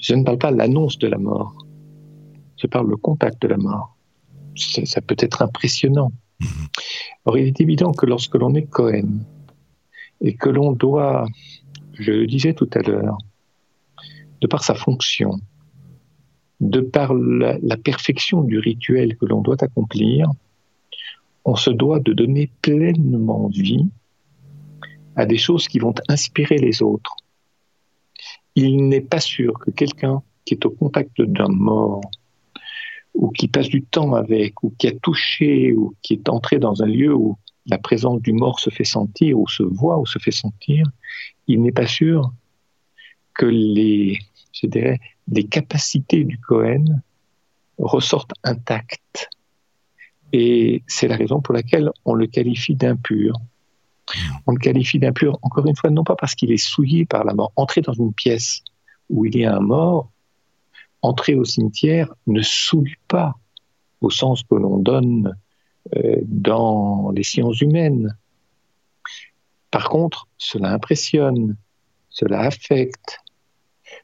Je 0.00 0.14
ne 0.14 0.24
parle 0.24 0.38
pas 0.38 0.52
de 0.52 0.56
l'annonce 0.56 0.98
de 0.98 1.06
la 1.06 1.18
mort, 1.18 1.54
je 2.56 2.66
parle 2.66 2.88
le 2.88 2.96
contact 2.96 3.42
de 3.42 3.48
la 3.48 3.58
mort. 3.58 3.96
Ça, 4.56 5.02
peut 5.02 5.16
être 5.18 5.42
impressionnant. 5.42 6.12
Or, 7.26 7.36
il 7.36 7.46
est 7.46 7.60
évident 7.60 7.92
que 7.92 8.06
lorsque 8.06 8.36
l'on 8.36 8.54
est 8.54 8.66
Cohen 8.66 9.20
et 10.22 10.34
que 10.34 10.48
l'on 10.48 10.72
doit 10.72 11.26
je 11.98 12.12
le 12.12 12.26
disais 12.26 12.54
tout 12.54 12.68
à 12.74 12.80
l'heure, 12.80 13.18
de 14.40 14.46
par 14.46 14.62
sa 14.62 14.74
fonction, 14.74 15.40
de 16.60 16.80
par 16.80 17.14
la, 17.14 17.76
perfection 17.76 18.42
du 18.42 18.58
rituel 18.58 19.16
que 19.16 19.26
l'on 19.26 19.42
doit 19.42 19.62
accomplir, 19.62 20.30
on 21.44 21.54
se 21.54 21.70
doit 21.70 22.00
de 22.00 22.12
donner 22.12 22.50
pleinement 22.62 23.48
vie 23.48 23.86
à 25.14 25.26
des 25.26 25.38
choses 25.38 25.68
qui 25.68 25.78
vont 25.78 25.94
inspirer 26.08 26.58
les 26.58 26.82
autres. 26.82 27.16
Il 28.54 28.88
n'est 28.88 29.02
pas 29.02 29.20
sûr 29.20 29.58
que 29.58 29.70
quelqu'un 29.70 30.22
qui 30.44 30.54
est 30.54 30.64
au 30.64 30.70
contact 30.70 31.20
d'un 31.20 31.48
mort, 31.48 32.02
ou 33.14 33.30
qui 33.30 33.48
passe 33.48 33.68
du 33.68 33.82
temps 33.82 34.14
avec, 34.14 34.62
ou 34.62 34.72
qui 34.78 34.88
a 34.88 34.92
touché, 34.92 35.74
ou 35.74 35.94
qui 36.02 36.14
est 36.14 36.28
entré 36.28 36.58
dans 36.58 36.82
un 36.82 36.86
lieu 36.86 37.14
où 37.14 37.38
la 37.66 37.78
présence 37.78 38.20
du 38.20 38.32
mort 38.32 38.60
se 38.60 38.70
fait 38.70 38.84
sentir, 38.84 39.38
ou 39.38 39.48
se 39.48 39.62
voit, 39.62 39.98
ou 39.98 40.06
se 40.06 40.18
fait 40.18 40.30
sentir, 40.30 40.86
il 41.46 41.62
n'est 41.62 41.72
pas 41.72 41.86
sûr 41.86 42.32
que 43.34 43.46
les, 43.46 44.18
je 44.52 44.66
dirais, 44.66 45.00
les 45.28 45.44
capacités 45.44 46.24
du 46.24 46.38
Cohen 46.38 46.84
ressortent 47.78 48.34
intactes. 48.44 49.28
Et 50.32 50.82
c'est 50.86 51.08
la 51.08 51.16
raison 51.16 51.40
pour 51.40 51.54
laquelle 51.54 51.90
on 52.04 52.14
le 52.14 52.26
qualifie 52.26 52.74
d'impur. 52.74 53.38
On 54.46 54.52
le 54.52 54.58
qualifie 54.58 54.98
d'impur, 54.98 55.38
encore 55.42 55.66
une 55.66 55.76
fois, 55.76 55.90
non 55.90 56.04
pas 56.04 56.16
parce 56.16 56.34
qu'il 56.34 56.52
est 56.52 56.56
souillé 56.56 57.04
par 57.04 57.24
la 57.24 57.34
mort. 57.34 57.52
Entrer 57.56 57.80
dans 57.80 57.92
une 57.92 58.12
pièce 58.12 58.62
où 59.08 59.24
il 59.24 59.36
y 59.36 59.44
a 59.44 59.56
un 59.56 59.60
mort, 59.60 60.10
entrer 61.02 61.34
au 61.34 61.44
cimetière 61.44 62.12
ne 62.26 62.42
souille 62.42 62.96
pas 63.08 63.34
au 64.00 64.10
sens 64.10 64.42
que 64.42 64.54
l'on 64.54 64.78
donne 64.78 65.36
euh, 65.96 66.16
dans 66.24 67.10
les 67.10 67.22
sciences 67.22 67.60
humaines. 67.60 68.16
Par 69.70 69.88
contre, 69.88 70.28
cela 70.38 70.72
impressionne, 70.72 71.56
cela 72.10 72.40
affecte, 72.40 73.18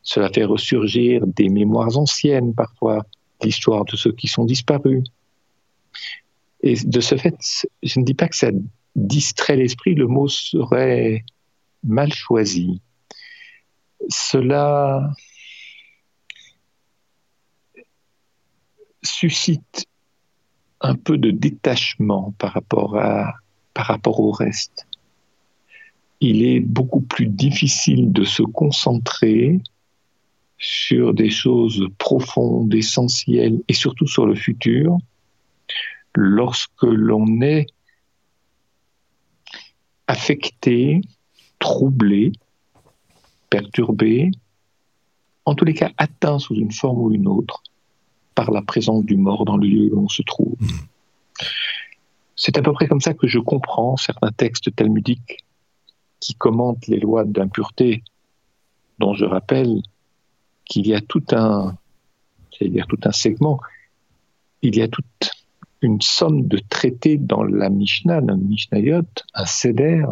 cela 0.02 0.28
fait 0.28 0.44
ressurgir 0.44 1.26
des 1.26 1.48
mémoires 1.48 1.96
anciennes 1.98 2.54
parfois, 2.54 3.04
l'histoire 3.42 3.84
de 3.84 3.96
ceux 3.96 4.12
qui 4.12 4.28
sont 4.28 4.44
disparus. 4.44 5.04
Et 6.62 6.74
de 6.74 7.00
ce 7.00 7.16
fait, 7.16 7.36
je 7.82 7.98
ne 7.98 8.04
dis 8.04 8.14
pas 8.14 8.28
que 8.28 8.36
ça 8.36 8.50
distrait 8.94 9.56
l'esprit, 9.56 9.94
le 9.94 10.06
mot 10.06 10.28
serait 10.28 11.24
mal 11.82 12.12
choisi. 12.12 12.80
Cela 14.08 15.10
suscite 19.02 19.86
un 20.80 20.94
peu 20.94 21.18
de 21.18 21.30
détachement 21.30 22.32
par 22.38 22.52
rapport, 22.52 22.92
par 23.74 23.86
rapport 23.86 24.20
au 24.20 24.30
reste. 24.30 24.86
Il 26.24 26.44
est 26.44 26.60
beaucoup 26.60 27.00
plus 27.00 27.26
difficile 27.26 28.12
de 28.12 28.22
se 28.22 28.44
concentrer 28.44 29.60
sur 30.56 31.14
des 31.14 31.30
choses 31.30 31.88
profondes, 31.98 32.72
essentielles 32.72 33.60
et 33.66 33.72
surtout 33.72 34.06
sur 34.06 34.24
le 34.24 34.36
futur 34.36 34.98
lorsque 36.14 36.84
l'on 36.84 37.40
est 37.40 37.66
affecté, 40.06 41.00
troublé, 41.58 42.30
perturbé, 43.50 44.30
en 45.44 45.56
tous 45.56 45.64
les 45.64 45.74
cas 45.74 45.90
atteint 45.96 46.38
sous 46.38 46.54
une 46.54 46.70
forme 46.70 47.00
ou 47.00 47.12
une 47.12 47.26
autre 47.26 47.64
par 48.36 48.52
la 48.52 48.62
présence 48.62 49.04
du 49.04 49.16
mort 49.16 49.44
dans 49.44 49.56
le 49.56 49.66
lieu 49.66 49.92
où 49.92 50.04
on 50.04 50.08
se 50.08 50.22
trouve. 50.22 50.54
Mmh. 50.60 50.68
C'est 52.36 52.56
à 52.58 52.62
peu 52.62 52.72
près 52.72 52.86
comme 52.86 53.00
ça 53.00 53.12
que 53.12 53.26
je 53.26 53.40
comprends 53.40 53.96
certains 53.96 54.30
textes 54.30 54.72
talmudiques 54.76 55.44
qui 56.22 56.34
commentent 56.34 56.86
les 56.86 57.00
lois 57.00 57.24
d'impureté, 57.24 58.04
dont 59.00 59.12
je 59.12 59.24
rappelle 59.24 59.82
qu'il 60.64 60.86
y 60.86 60.94
a 60.94 61.00
tout 61.00 61.24
un, 61.32 61.76
dire 62.60 62.86
tout 62.86 63.00
un 63.04 63.10
segment, 63.10 63.58
il 64.62 64.76
y 64.76 64.82
a 64.82 64.88
toute 64.88 65.32
une 65.80 66.00
somme 66.00 66.46
de 66.46 66.58
traités 66.58 67.16
dans 67.16 67.42
la 67.42 67.68
Mishnah, 67.70 68.20
dans 68.20 68.36
le 68.36 68.42
Mishnayot, 68.42 69.02
un 69.34 69.46
seder, 69.46 70.04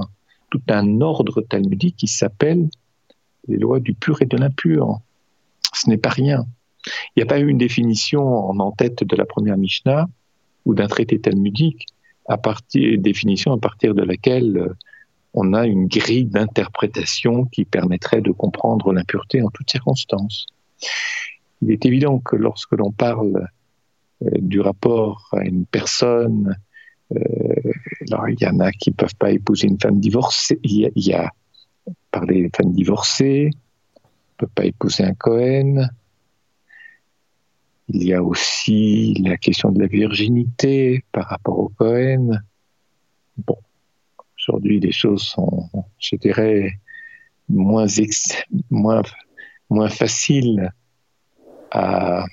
tout 0.51 0.63
un 0.69 1.01
ordre 1.01 1.43
talmudique 1.43 1.97
qui 1.97 2.09
s'appelle 2.09 2.69
les 3.47 3.57
lois 3.57 3.79
du 3.79 3.95
pur 3.95 4.21
et 4.21 4.27
de 4.27 4.37
l'impur. 4.37 4.99
Ce 5.73 5.89
n'est 5.89 5.97
pas 5.97 6.11
rien. 6.11 6.45
Il 7.15 7.21
n'y 7.21 7.23
a 7.23 7.27
pas 7.27 7.39
eu 7.39 7.47
une 7.47 7.59
définition 7.59 8.23
en 8.51 8.59
en-tête 8.59 9.05
de 9.05 9.15
la 9.15 9.27
première 9.27 9.57
Mishnah 9.57 10.09
ou 10.65 10.75
d'un 10.75 10.89
traité 10.89 11.21
talmudique, 11.21 11.87
à 12.29 12.37
partir, 12.37 12.99
définition 12.99 13.53
à 13.53 13.59
partir 13.59 13.95
de 13.95 14.03
laquelle 14.03 14.59
euh, 14.59 14.75
on 15.35 15.53
a 15.53 15.67
une 15.67 15.87
grille 15.87 16.25
d'interprétation 16.25 17.45
qui 17.47 17.65
permettrait 17.65 18.21
de 18.21 18.33
comprendre 18.33 18.93
l'impureté 18.93 19.43
en 19.43 19.51
toutes 19.51 19.71
circonstances. 19.71 20.47
Il 21.63 21.71
est 21.71 21.85
évident 21.87 22.19
que 22.19 22.37
lorsque 22.37 22.73
l'on 22.73 22.91
parle 22.91 23.49
euh, 24.23 24.31
du 24.39 24.61
rapport 24.61 25.29
à 25.33 25.45
une 25.45 25.67
personne, 25.67 26.57
euh, 27.15 27.73
alors 28.11 28.29
il 28.29 28.41
y 28.41 28.47
en 28.47 28.61
a 28.61 28.73
qui 28.73 28.91
ne 28.91 28.95
peuvent 28.95 29.17
pas 29.17 29.31
épouser 29.31 29.69
une 29.69 29.79
femme 29.79 30.01
divorcée, 30.01 30.59
il 30.63 30.91
y 30.95 31.13
a, 31.13 31.31
parler 32.11 32.43
des 32.43 32.51
femmes 32.55 32.73
divorcées, 32.73 33.51
ne 33.55 34.37
peuvent 34.39 34.55
pas 34.55 34.65
épouser 34.65 35.05
un 35.05 35.15
Cohen, 35.15 35.89
Il 37.89 38.05
y 38.05 38.15
a 38.15 38.23
aussi 38.23 39.15
la 39.23 39.37
question 39.37 39.73
de 39.73 39.81
la 39.81 39.87
virginité 39.87 41.05
par 41.13 41.27
rapport 41.27 41.59
au 41.59 41.69
Cohen. 41.69 42.39
Bon, 43.37 43.59
aujourd'hui, 44.51 44.81
les 44.81 44.93
choses 44.93 45.23
sont, 45.23 45.69
je 45.99 46.17
dirais, 46.17 46.73
moins, 47.49 47.87
moins, 48.71 49.03
moins 49.69 49.89
faciles 49.89 50.73
à. 51.71 52.25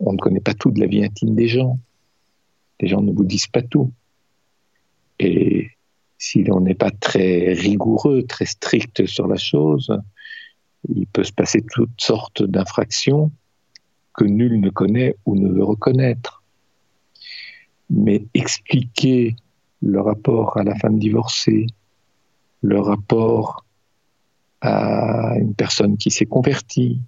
On 0.00 0.12
ne 0.12 0.18
connaît 0.18 0.40
pas 0.40 0.54
tout 0.54 0.72
de 0.72 0.80
la 0.80 0.86
vie 0.86 1.04
intime 1.04 1.36
des 1.36 1.46
gens. 1.46 1.78
Les 2.80 2.88
gens 2.88 3.00
ne 3.00 3.12
vous 3.12 3.24
disent 3.24 3.46
pas 3.46 3.62
tout. 3.62 3.92
Et 5.20 5.70
si 6.18 6.42
l'on 6.42 6.60
n'est 6.60 6.74
pas 6.74 6.90
très 6.90 7.52
rigoureux, 7.52 8.24
très 8.24 8.44
strict 8.44 9.06
sur 9.06 9.28
la 9.28 9.36
chose, 9.36 9.96
il 10.88 11.06
peut 11.06 11.22
se 11.22 11.32
passer 11.32 11.62
toutes 11.62 12.00
sortes 12.00 12.42
d'infractions 12.42 13.30
que 14.14 14.24
nul 14.24 14.60
ne 14.60 14.70
connaît 14.70 15.14
ou 15.24 15.36
ne 15.36 15.48
veut 15.48 15.64
reconnaître. 15.64 16.42
Mais 17.88 18.26
expliquer 18.34 19.36
le 19.84 20.00
rapport 20.00 20.56
à 20.56 20.64
la 20.64 20.74
femme 20.76 20.98
divorcée, 20.98 21.66
le 22.62 22.80
rapport 22.80 23.64
à 24.62 25.36
une 25.38 25.54
personne 25.54 25.98
qui 25.98 26.10
s'est 26.10 26.24
convertie, 26.26 27.00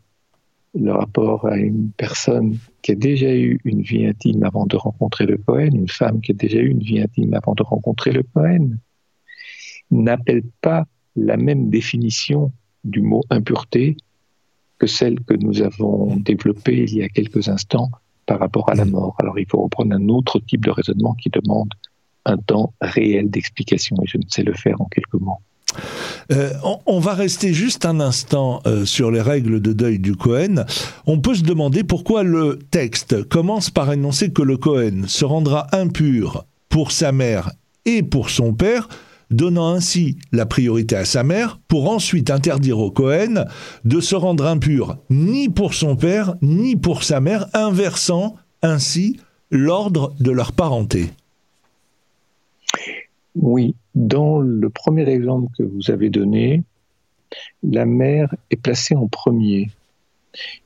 le 0.75 0.93
rapport 0.93 1.47
à 1.47 1.57
une 1.57 1.91
personne 1.97 2.59
qui 2.83 2.93
a 2.93 2.95
déjà 2.95 3.35
eu 3.35 3.59
une 3.65 3.81
vie 3.81 4.05
intime 4.05 4.45
avant 4.45 4.67
de 4.67 4.77
rencontrer 4.77 5.25
le 5.25 5.39
Cohen, 5.39 5.71
une 5.73 5.89
femme 5.89 6.21
qui 6.21 6.33
a 6.33 6.35
déjà 6.35 6.59
eu 6.59 6.69
une 6.69 6.83
vie 6.83 7.01
intime 7.01 7.33
avant 7.33 7.55
de 7.55 7.63
rencontrer 7.63 8.13
le 8.13 8.23
Cohen, 8.23 8.77
n'appelle 9.91 10.43
pas 10.61 10.85
la 11.15 11.39
même 11.39 11.71
définition 11.71 12.53
du 12.85 13.01
mot 13.01 13.23
impureté 13.31 13.97
que 14.79 14.87
celle 14.87 15.19
que 15.21 15.33
nous 15.33 15.63
avons 15.63 16.17
développée 16.17 16.83
il 16.83 16.95
y 16.95 17.03
a 17.03 17.09
quelques 17.09 17.49
instants 17.49 17.91
par 18.27 18.39
rapport 18.39 18.69
à 18.69 18.75
la 18.75 18.85
mort. 18.85 19.17
Alors 19.21 19.39
il 19.39 19.47
faut 19.49 19.63
reprendre 19.63 19.95
un 19.95 20.09
autre 20.11 20.41
type 20.41 20.67
de 20.67 20.71
raisonnement 20.71 21.15
qui 21.15 21.31
demande 21.31 21.71
un 22.27 22.37
temps 22.37 22.75
réel 22.81 23.31
d'explication 23.31 23.97
et 24.03 24.07
je 24.07 24.19
ne 24.19 24.25
sais 24.29 24.43
le 24.43 24.53
faire 24.53 24.81
en 24.81 24.87
quelques 24.87 25.15
mots. 25.15 25.39
Euh, 26.33 26.51
on, 26.87 26.99
va 26.99 27.15
rester 27.15 27.53
juste 27.53 27.85
un 27.85 28.01
instant 28.01 28.61
euh, 28.67 28.85
sur 28.85 29.11
les 29.11 29.21
règles 29.21 29.61
de 29.61 29.73
deuil 29.73 29.99
du 29.99 30.17
Cohen. 30.17 30.65
On 31.07 31.21
peut 31.21 31.35
se 31.35 31.43
demander 31.43 31.85
pourquoi 31.85 32.23
le 32.23 32.59
texte 32.71 33.23
commence 33.29 33.71
par 33.71 33.93
énoncer 33.93 34.33
que 34.33 34.43
le 34.43 34.57
Cohen 34.57 35.03
se 35.07 35.25
rendra 35.25 35.67
impur 35.73 36.45
pour 36.69 36.93
sa 36.93 37.13
mère 37.13 37.53
et 37.85 38.03
pour 38.03 38.31
son 38.31 38.55
père, 38.55 38.89
donnant 39.31 39.69
ainsi 39.69 40.19
la 40.33 40.47
priorité 40.47 40.97
à 40.97 41.05
sa 41.05 41.23
mère, 41.23 41.61
pour 41.69 41.91
ensuite 41.91 42.31
interdire 42.31 42.79
au 42.81 42.91
Cohen 42.91 43.45
de 43.85 44.01
se 44.01 44.17
rendre 44.17 44.47
impur 44.47 44.97
ni 45.11 45.49
pour 45.49 45.75
son 45.75 45.95
père 45.95 46.35
ni 46.43 46.75
pour 46.75 47.05
sa 47.05 47.21
mère, 47.21 47.47
inversant 47.55 48.35
ainsi 48.63 49.19
l'ordre 49.51 50.15
de 50.19 50.33
leur 50.33 50.53
parenté. 50.53 51.11
Oui, 53.37 53.77
dans 53.95 54.41
le 54.41 54.69
premier 54.71 55.09
exemple 55.09 55.53
que 55.57 55.63
vous 55.63 55.91
avez 55.91 56.11
donné, 56.11 56.65
la 57.63 57.87
mère 57.87 58.35
est 58.51 58.57
placée 58.57 58.97
en 58.97 59.09
premier. 59.09 59.71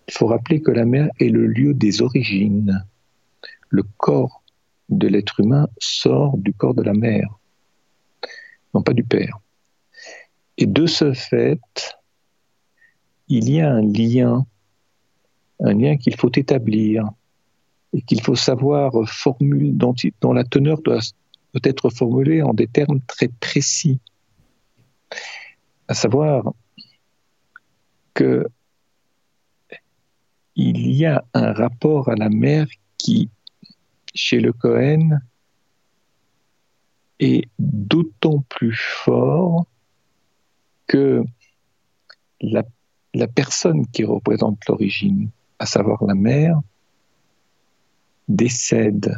Il 0.09 0.15
faut 0.15 0.27
rappeler 0.27 0.63
que 0.63 0.71
la 0.71 0.85
mère 0.85 1.11
est 1.21 1.29
le 1.29 1.47
lieu 1.47 1.75
des 1.75 2.03
origines. 2.03 2.85
Le 3.69 3.85
corps 3.99 4.43
de 4.89 5.07
l'être 5.07 5.41
humain 5.41 5.69
sort 5.79 6.39
du 6.39 6.53
corps 6.53 6.75
de 6.75 6.83
la 6.83 6.95
mère 6.95 7.41
non 8.75 8.83
pas 8.83 8.93
du 8.93 9.05
Père. 9.05 9.39
Et 10.59 10.67
de 10.67 10.87
ce 10.87 11.13
fait, 11.13 11.61
il 13.29 13.51
y 13.51 13.61
a 13.61 13.71
un 13.71 13.83
lien, 13.83 14.47
un 15.61 15.75
lien 15.75 15.97
qu'il 15.97 16.17
faut 16.17 16.31
établir 16.35 17.09
et 17.93 18.03
qu'il 18.03 18.21
faut 18.23 18.37
savoir 18.37 18.93
formuler, 19.07 19.71
dont, 19.73 19.95
dont, 20.21 20.33
la 20.33 20.45
teneur 20.45 20.81
doit, 20.83 21.01
doit 21.53 21.61
être 21.65 21.91
formulée 21.91 22.43
en 22.43 22.55
des 22.55 22.67
termes 22.67 23.01
très 23.03 23.29
précis. 23.29 24.01
À 25.89 25.95
savoir 25.95 26.53
que 28.15 28.47
il 30.57 30.91
y 30.91 31.07
a 31.07 31.25
un 31.33 31.53
rapport 31.53 32.09
à 32.09 32.17
la 32.17 32.29
mère 32.29 32.67
qui, 32.99 33.31
chez 34.15 34.41
le 34.41 34.53
Cohen, 34.53 35.21
est 37.19 37.49
d'autant 37.59 38.41
plus 38.49 38.77
fort 38.77 39.67
que 40.87 41.23
la, 42.41 42.63
personne 43.29 43.87
qui 43.87 44.05
représente 44.05 44.59
l'origine, 44.67 45.31
à 45.59 45.67
savoir 45.67 46.05
la 46.05 46.15
mère, 46.15 46.61
décède. 48.29 49.15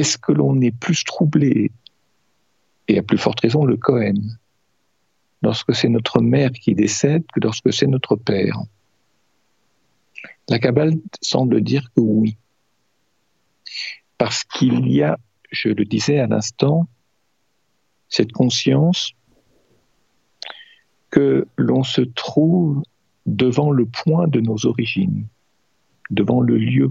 Est-ce 0.00 0.16
que 0.16 0.32
l'on 0.32 0.58
est 0.62 0.70
plus 0.70 1.04
troublé, 1.04 1.72
et 2.88 2.98
à 2.98 3.02
plus 3.02 3.18
forte 3.18 3.40
raison 3.40 3.66
le 3.66 3.76
Cohen, 3.76 4.14
lorsque 5.42 5.74
c'est 5.74 5.90
notre 5.90 6.22
mère 6.22 6.52
qui 6.52 6.74
décède 6.74 7.22
que 7.34 7.40
lorsque 7.40 7.70
c'est 7.70 7.86
notre 7.86 8.16
père? 8.16 8.56
La 10.48 10.58
Kabbale 10.58 10.94
semble 11.20 11.60
dire 11.60 11.84
que 11.94 12.00
oui, 12.00 12.38
parce 14.16 14.42
qu'il 14.42 14.88
y 14.88 15.02
a 15.02 15.18
je 15.50 15.68
le 15.68 15.84
disais 15.84 16.18
à 16.18 16.26
l'instant, 16.26 16.88
cette 18.08 18.32
conscience 18.32 19.12
que 21.10 21.46
l'on 21.56 21.82
se 21.82 22.00
trouve 22.00 22.82
devant 23.26 23.70
le 23.70 23.84
point 23.84 24.28
de 24.28 24.40
nos 24.40 24.64
origines, 24.64 25.26
devant 26.08 26.40
le 26.40 26.56
lieu, 26.56 26.90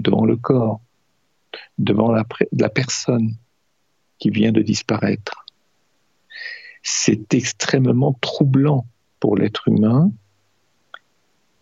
devant 0.00 0.24
le 0.24 0.36
corps, 0.36 0.80
devant 1.78 2.12
la, 2.12 2.68
personne 2.68 3.34
qui 4.18 4.30
vient 4.30 4.52
de 4.52 4.62
disparaître. 4.62 5.44
C'est 6.82 7.34
extrêmement 7.34 8.12
troublant 8.14 8.86
pour 9.20 9.36
l'être 9.36 9.68
humain 9.68 10.10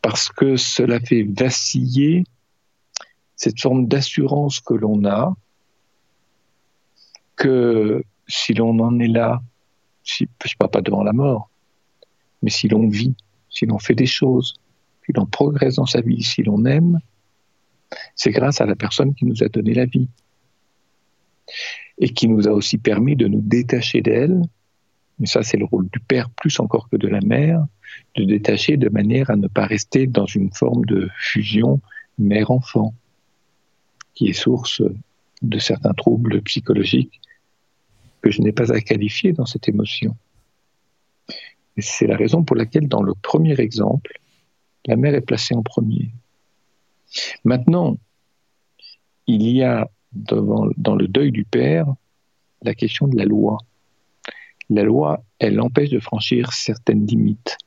parce 0.03 0.29
que 0.29 0.57
cela 0.57 1.01
fait 1.01 1.23
vaciller 1.23 2.25
cette 3.37 3.61
forme 3.61 3.89
d'assurance 3.89 4.61
que 4.61 4.75
l'on 4.75 5.05
a 5.07 5.35
que 7.37 8.05
si 8.29 8.55
l'on 8.55 8.79
en 8.81 8.99
est 9.01 9.09
là, 9.09 9.43
si, 10.03 10.29
je 10.45 10.55
parle 10.57 10.71
pas 10.71 10.83
devant 10.83 11.03
la 11.03 11.13
mort, 11.13 11.49
mais 12.43 12.51
si 12.51 12.69
l'on 12.69 12.89
vit, 12.89 13.15
si 13.49 13.67
l'on 13.67 13.79
fait 13.79 13.95
des 13.95 14.07
choses, 14.07 14.55
si 15.05 15.13
l'on 15.13 15.27
progresse 15.27 15.77
dans 15.77 15.87
sa 15.87 16.01
vie, 16.01 16.23
si 16.23 16.43
l'on 16.43 16.65
aime, 16.65 17.01
c'est 18.15 18.31
grâce 18.31 18.61
à 18.61 18.67
la 18.67 18.77
personne 18.77 19.15
qui 19.15 19.25
nous 19.25 19.43
a 19.43 19.49
donné 19.49 19.75
la 19.75 19.87
vie 19.87 20.09
et 21.99 22.09
qui 22.09 22.29
nous 22.29 22.49
a 22.49 22.51
aussi 22.51 22.79
permis 22.79 23.17
de 23.17 23.27
nous 23.27 23.41
détacher 23.41 24.01
d'elle. 24.01 24.43
Mais 25.19 25.27
ça, 25.27 25.43
c'est 25.43 25.57
le 25.57 25.65
rôle 25.65 25.89
du 25.93 26.01
père 26.01 26.31
plus 26.31 26.59
encore 26.59 26.89
que 26.89 26.97
de 26.97 27.09
la 27.09 27.21
mère, 27.21 27.65
de 28.17 28.25
détacher 28.25 28.77
de 28.77 28.89
manière 28.89 29.31
à 29.31 29.37
ne 29.37 29.47
pas 29.47 29.67
rester 29.67 30.07
dans 30.07 30.27
une 30.27 30.53
forme 30.53 30.85
de 30.87 31.09
fusion 31.17 31.81
mère-enfant, 32.19 32.95
qui 34.15 34.29
est 34.29 34.33
source 34.33 34.83
de 35.43 35.59
certains 35.59 35.93
troubles 35.93 36.41
psychologiques 36.43 37.21
que 38.23 38.31
je 38.31 38.41
n'ai 38.41 38.53
pas 38.53 38.73
à 38.73 38.81
qualifier 38.81 39.33
dans 39.33 39.47
cette 39.47 39.69
émotion. 39.69 40.17
c'est 41.77 42.07
la 42.07 42.17
raison 42.17 42.43
pour 42.45 42.57
laquelle, 42.57 42.89
dans 42.89 43.03
le 43.03 43.15
premier 43.15 43.61
exemple, 43.61 44.19
la 44.87 44.97
mère 44.97 45.15
est 45.15 45.21
placée 45.21 45.55
en 45.55 45.63
premier. 45.63 46.11
Maintenant, 47.45 47.99
il 49.27 49.49
y 49.49 49.63
a 49.63 49.89
dans 50.13 50.95
le 50.97 51.09
deuil 51.09 51.33
du 51.33 51.45
père 51.45 51.87
la 52.63 52.75
question 52.75 53.09
de 53.09 53.17
la 53.17 53.25
loi. 53.25 53.59
La 54.71 54.83
loi, 54.83 55.23
elle 55.39 55.61
empêche 55.61 55.91
de 55.91 56.01
franchir 56.01 56.53
certaines 56.53 57.07
limites. 57.07 57.59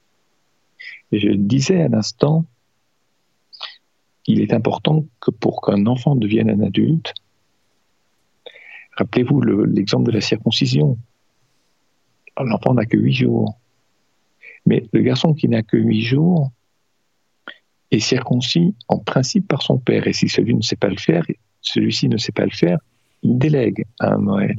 Je 1.12 1.28
le 1.28 1.38
disais 1.38 1.82
à 1.82 1.88
l'instant, 1.88 2.46
il 4.26 4.42
est 4.42 4.54
important 4.54 5.06
que 5.20 5.32
pour 5.32 5.62
qu'un 5.62 5.86
enfant 5.86 6.16
devienne 6.16 6.50
un 6.50 6.62
adulte, 6.62 7.14
Rappelez-vous 8.98 9.42
l'exemple 9.42 10.08
de 10.08 10.12
la 10.12 10.22
circoncision. 10.22 10.98
L'enfant 12.40 12.74
n'a 12.74 12.86
que 12.86 12.98
huit 12.98 13.14
jours. 13.14 13.60
Mais 14.66 14.84
le 14.92 15.02
garçon 15.02 15.34
qui 15.34 15.48
n'a 15.48 15.62
que 15.62 15.78
huit 15.78 16.02
jours 16.02 16.52
est 17.92 18.00
circoncis 18.00 18.76
en 18.88 19.00
principe 19.00 19.48
par 19.48 19.62
son 19.62 19.78
père. 19.78 20.08
Et 20.08 20.14
si 20.14 20.30
celui 20.30 20.56
ne 20.56 20.62
sait 20.62 20.76
pas 20.76 20.90
le 20.90 20.98
faire, 20.98 21.26
celui-ci 21.62 22.10
ne 22.10 22.18
sait 22.18 22.32
pas 22.32 22.46
le 22.46 22.52
faire, 22.52 22.80
il 23.24 23.38
délègue 23.38 23.86
à 24.00 24.14
un 24.14 24.18
Moël. 24.18 24.58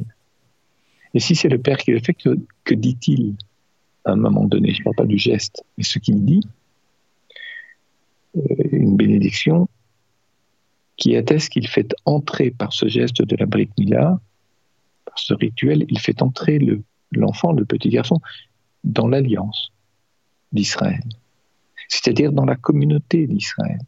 Et 1.14 1.20
si 1.20 1.34
c'est 1.34 1.48
le 1.48 1.58
père 1.58 1.78
qui 1.78 1.92
le 1.92 2.00
fait, 2.00 2.14
que, 2.14 2.74
dit-il 2.74 3.34
à 4.04 4.12
un 4.12 4.16
moment 4.16 4.44
donné? 4.44 4.72
Je 4.72 4.80
ne 4.80 4.84
parle 4.84 4.96
pas 4.96 5.06
du 5.06 5.18
geste, 5.18 5.64
mais 5.76 5.84
ce 5.84 5.98
qu'il 5.98 6.24
dit, 6.24 6.46
euh, 8.36 8.40
une 8.72 8.96
bénédiction 8.96 9.68
qui 10.96 11.16
atteste 11.16 11.50
qu'il 11.50 11.68
fait 11.68 11.94
entrer 12.04 12.50
par 12.50 12.72
ce 12.72 12.88
geste 12.88 13.22
de 13.22 13.36
la 13.36 13.46
Brit 13.46 13.70
Mila 13.78 14.20
ce 15.18 15.34
rituel, 15.34 15.84
il 15.88 15.98
fait 15.98 16.22
entrer 16.22 16.58
l'enfant, 17.12 17.52
le, 17.52 17.64
petit 17.64 17.88
garçon, 17.88 18.20
dans 18.84 19.08
l'alliance 19.08 19.72
d'Israël. 20.52 21.02
C'est-à-dire 21.88 22.32
dans 22.32 22.44
la 22.44 22.56
communauté 22.56 23.26
d'Israël. 23.26 23.80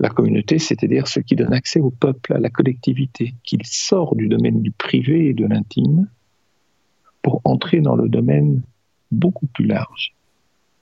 La 0.00 0.08
communauté, 0.08 0.58
c'est-à-dire 0.58 1.06
ce 1.06 1.20
qui 1.20 1.36
donne 1.36 1.52
accès 1.52 1.80
au 1.80 1.90
peuple, 1.90 2.32
à 2.32 2.38
la 2.38 2.50
collectivité, 2.50 3.34
qu'il 3.44 3.64
sort 3.64 4.16
du 4.16 4.28
domaine 4.28 4.62
du 4.62 4.70
privé 4.70 5.28
et 5.28 5.34
de 5.34 5.46
l'intime 5.46 6.08
pour 7.22 7.40
entrer 7.44 7.80
dans 7.80 7.94
le 7.94 8.08
domaine 8.08 8.62
beaucoup 9.10 9.46
plus 9.46 9.66
large 9.66 10.14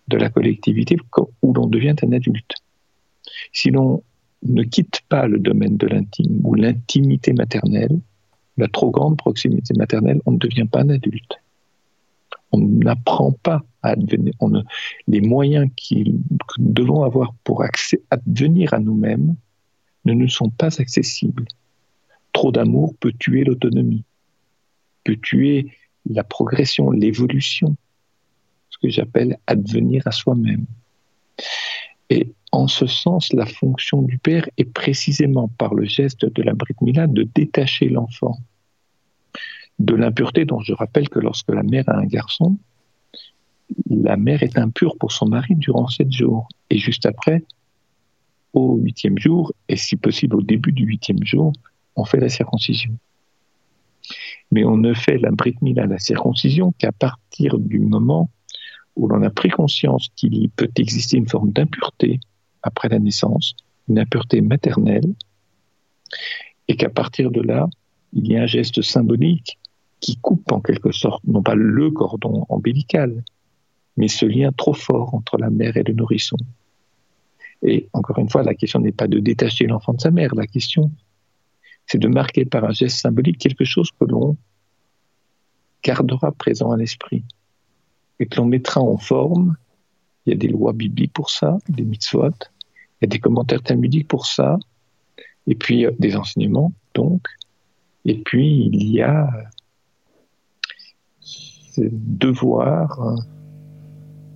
de 0.09 0.17
la 0.17 0.31
collectivité 0.31 0.97
où 1.43 1.53
l'on 1.53 1.67
devient 1.67 1.95
un 2.03 2.13
adulte. 2.13 2.55
Si 3.53 3.71
l'on 3.71 4.03
ne 4.43 4.63
quitte 4.63 5.01
pas 5.09 5.27
le 5.27 5.39
domaine 5.39 5.77
de 5.77 5.87
l'intime 5.87 6.41
ou 6.45 6.55
l'intimité 6.55 7.33
maternelle, 7.33 8.01
la 8.57 8.69
trop 8.69 8.91
grande 8.91 9.17
proximité 9.17 9.75
maternelle, 9.77 10.21
on 10.27 10.33
ne 10.33 10.39
devient 10.39 10.67
pas 10.71 10.81
un 10.81 10.89
adulte. 10.89 11.35
On 12.53 12.59
n'apprend 12.59 13.33
pas 13.33 13.63
à 13.83 13.97
devenir. 13.97 14.35
les 15.07 15.21
moyens 15.21 15.71
que 15.77 15.95
nous 15.95 16.73
devons 16.73 17.03
avoir 17.03 17.35
pour 17.45 17.63
accès, 17.63 18.03
devenir 18.27 18.75
à 18.75 18.79
nous-mêmes 18.79 19.37
ne 20.05 20.13
nous 20.13 20.29
sont 20.29 20.51
pas 20.51 20.81
accessibles. 20.81 21.45
Trop 22.33 22.53
d'amour 22.53 22.95
peut 22.99 23.13
tuer 23.19 23.45
l'autonomie, 23.45 24.05
peut 25.05 25.17
tuer 25.17 25.73
la 26.09 26.25
progression, 26.25 26.91
l'évolution, 26.91 27.77
ce 28.71 28.79
que 28.79 28.89
j'appelle 28.89 29.39
advenir 29.47 30.07
à 30.07 30.13
soi-même. 30.13 30.67
Et 32.09 32.33
en 32.53 32.67
ce 32.67 32.87
sens, 32.87 33.33
la 33.33 33.47
fonction 33.47 34.03
du 34.03 34.19
père 34.19 34.49
est 34.57 34.65
précisément 34.65 35.49
par 35.49 35.75
le 35.75 35.85
geste 35.85 36.25
de 36.25 36.43
la 36.43 36.55
Brit 36.55 36.75
Mila 36.81 37.07
de 37.07 37.23
détacher 37.23 37.89
l'enfant 37.89 38.39
de 39.81 39.95
l'impureté 39.95 40.45
dont 40.45 40.61
je 40.61 40.75
rappelle 40.75 41.09
que 41.09 41.19
lorsque 41.19 41.49
la 41.49 41.63
mère 41.63 41.89
a 41.89 41.97
un 41.97 42.05
garçon, 42.05 42.59
la 43.89 44.17
mère 44.17 44.43
est 44.43 44.59
impure 44.59 44.97
pour 44.99 45.11
son 45.11 45.27
mari 45.27 45.55
durant 45.57 45.89
sept 45.89 46.13
jours. 46.13 46.49
Et 46.69 46.77
juste 46.77 47.07
après, 47.07 47.43
au 48.53 48.77
huitième 48.77 49.19
jour, 49.19 49.53
et 49.69 49.77
si 49.77 49.97
possible 49.97 50.37
au 50.37 50.43
début 50.43 50.73
du 50.73 50.85
huitième 50.85 51.25
jour, 51.25 51.53
on 51.97 52.05
fait 52.05 52.21
la 52.21 52.29
circoncision. 52.29 52.95
Mais 54.53 54.65
on 54.65 54.77
ne 54.77 54.93
fait 54.93 55.17
la 55.17 55.31
Brit 55.31 55.57
Mila, 55.63 55.87
la 55.87 55.99
circoncision, 55.99 56.73
qu'à 56.73 56.93
partir 56.93 57.59
du 57.59 57.81
moment 57.81 58.29
où 58.97 59.09
l'on 59.09 59.23
a 59.23 59.31
pris 59.31 59.49
conscience 59.49 60.09
qu'il 60.15 60.51
peut 60.51 60.71
exister 60.77 61.17
une 61.17 61.29
forme 61.29 61.53
d'impureté 61.53 62.21
après 62.63 62.89
la 62.91 62.99
naissance, 62.99 63.55
une 63.89 63.99
impureté 63.99 64.43
maternelle, 64.43 65.15
et 66.69 66.77
qu'à 66.77 66.91
partir 66.91 67.31
de 67.31 67.41
là, 67.41 67.67
il 68.13 68.31
y 68.31 68.37
a 68.37 68.43
un 68.43 68.47
geste 68.47 68.83
symbolique 68.83 69.57
qui 70.01 70.17
coupe 70.17 70.51
en 70.53 70.61
quelque 70.61 70.93
sorte, 70.93 71.23
non 71.25 71.43
pas 71.43 71.55
le 71.55 71.91
cordon 71.91 72.47
ombilical, 72.49 73.23
mais 73.97 74.09
ce 74.09 74.27
lien 74.27 74.51
trop 74.53 74.73
fort 74.73 75.15
entre 75.15 75.37
la 75.37 75.51
mère 75.51 75.77
et 75.77 75.83
le 75.83 75.93
nourrisson. 75.93 76.37
Et 77.63 77.89
encore 77.93 78.19
une 78.19 78.31
fois, 78.31 78.43
la 78.43 78.55
question 78.55 78.81
n'est 78.81 78.93
pas 78.93 79.09
de 79.09 79.19
détacher 79.19 79.67
l'enfant 79.67 79.93
de 79.93 80.01
sa 80.01 80.11
mère, 80.11 80.35
la 80.35 80.47
question, 80.47 80.91
c'est 81.87 81.99
de 81.99 82.09
marquer 82.09 82.45
par 82.45 82.65
un 82.65 82.73
geste 82.73 82.99
symbolique 82.99 83.39
quelque 83.39 83.65
chose 83.65 83.91
que 83.99 84.05
l'on 84.05 84.37
gardera 85.83 86.33
présent 86.33 86.71
à 86.71 86.77
l'esprit 86.77 87.25
et 88.19 88.27
que 88.27 88.37
l'on 88.37 88.47
mettra 88.47 88.81
en 88.81 88.97
forme. 88.97 89.57
Il 90.25 90.31
y 90.31 90.33
a 90.35 90.39
des 90.39 90.49
lois 90.49 90.73
bibliques 90.73 91.13
pour 91.13 91.31
ça, 91.31 91.59
des 91.69 91.83
mitzvot, 91.83 92.29
il 92.29 93.03
y 93.03 93.05
a 93.05 93.07
des 93.09 93.19
commentaires 93.19 93.63
talmudiques 93.63 94.09
pour 94.09 94.27
ça, 94.27 94.59
et 95.47 95.55
puis 95.55 95.87
euh, 95.87 95.91
des 95.99 96.17
enseignements, 96.17 96.73
donc. 96.95 97.27
Et 98.05 98.19
puis, 98.19 98.71
il 98.73 98.91
y 98.91 99.03
a 99.03 99.29
devoir 101.93 103.17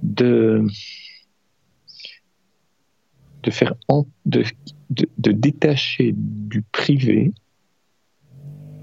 de, 0.02 0.66
de 3.42 3.50
faire 3.50 3.74
de 4.26 5.33
détacher 5.33 6.14
du 6.16 6.62
privé 6.62 7.33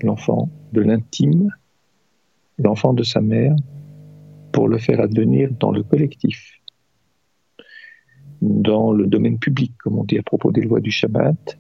l'enfant 0.04 0.50
de 0.72 0.82
l'intime, 0.82 1.50
l'enfant 2.58 2.94
de 2.94 3.04
sa 3.04 3.22
mère, 3.22 3.56
pour 4.52 4.68
le 4.68 4.78
faire 4.78 5.00
advenir 5.00 5.50
dans 5.60 5.72
le 5.72 5.84
collectif, 5.84 6.60
dans 8.42 8.92
le 8.92 9.08
domaine 9.08 9.40
public, 9.40 9.74
comme 9.78 10.00
on 10.00 10.04
dit 10.04 10.18
à 10.18 10.24
propos 10.24 10.52
des 10.52 10.62
lois 10.62 10.80
du 10.80 10.92
Shabbat, 10.92 11.58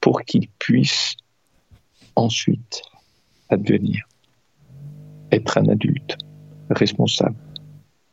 pour 0.00 0.22
qu'il 0.22 0.48
puisse 0.58 1.14
ensuite 2.16 2.82
advenir, 3.48 4.06
être 5.32 5.58
un 5.58 5.68
adulte 5.68 6.16
responsable, 6.70 7.36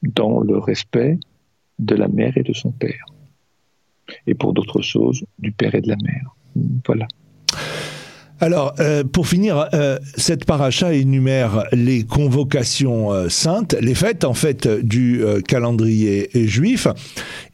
dans 0.02 0.40
le 0.40 0.58
respect 0.58 1.20
de 1.78 1.96
la 1.96 2.08
mère 2.08 2.38
et 2.38 2.44
de 2.44 2.54
son 2.54 2.72
père, 2.72 3.06
et 4.26 4.34
pour 4.34 4.54
d'autres 4.54 4.82
choses, 4.82 5.26
du 5.38 5.52
père 5.52 5.76
et 5.76 5.82
de 5.82 5.90
la 5.90 5.98
mère. 6.02 6.36
Voilà. 6.86 7.08
Alors, 8.41 8.73
euh, 8.80 9.04
pour 9.04 9.28
finir, 9.28 9.67
euh, 9.73 9.99
cette 10.15 10.45
paracha 10.45 10.93
énumère 10.93 11.65
les 11.73 12.04
convocations 12.04 13.12
euh, 13.12 13.28
saintes, 13.28 13.75
les 13.82 13.95
fêtes 13.95 14.23
en 14.23 14.34
fait 14.34 14.67
du 14.67 15.21
calendrier 15.47 16.30
juif, 16.34 16.88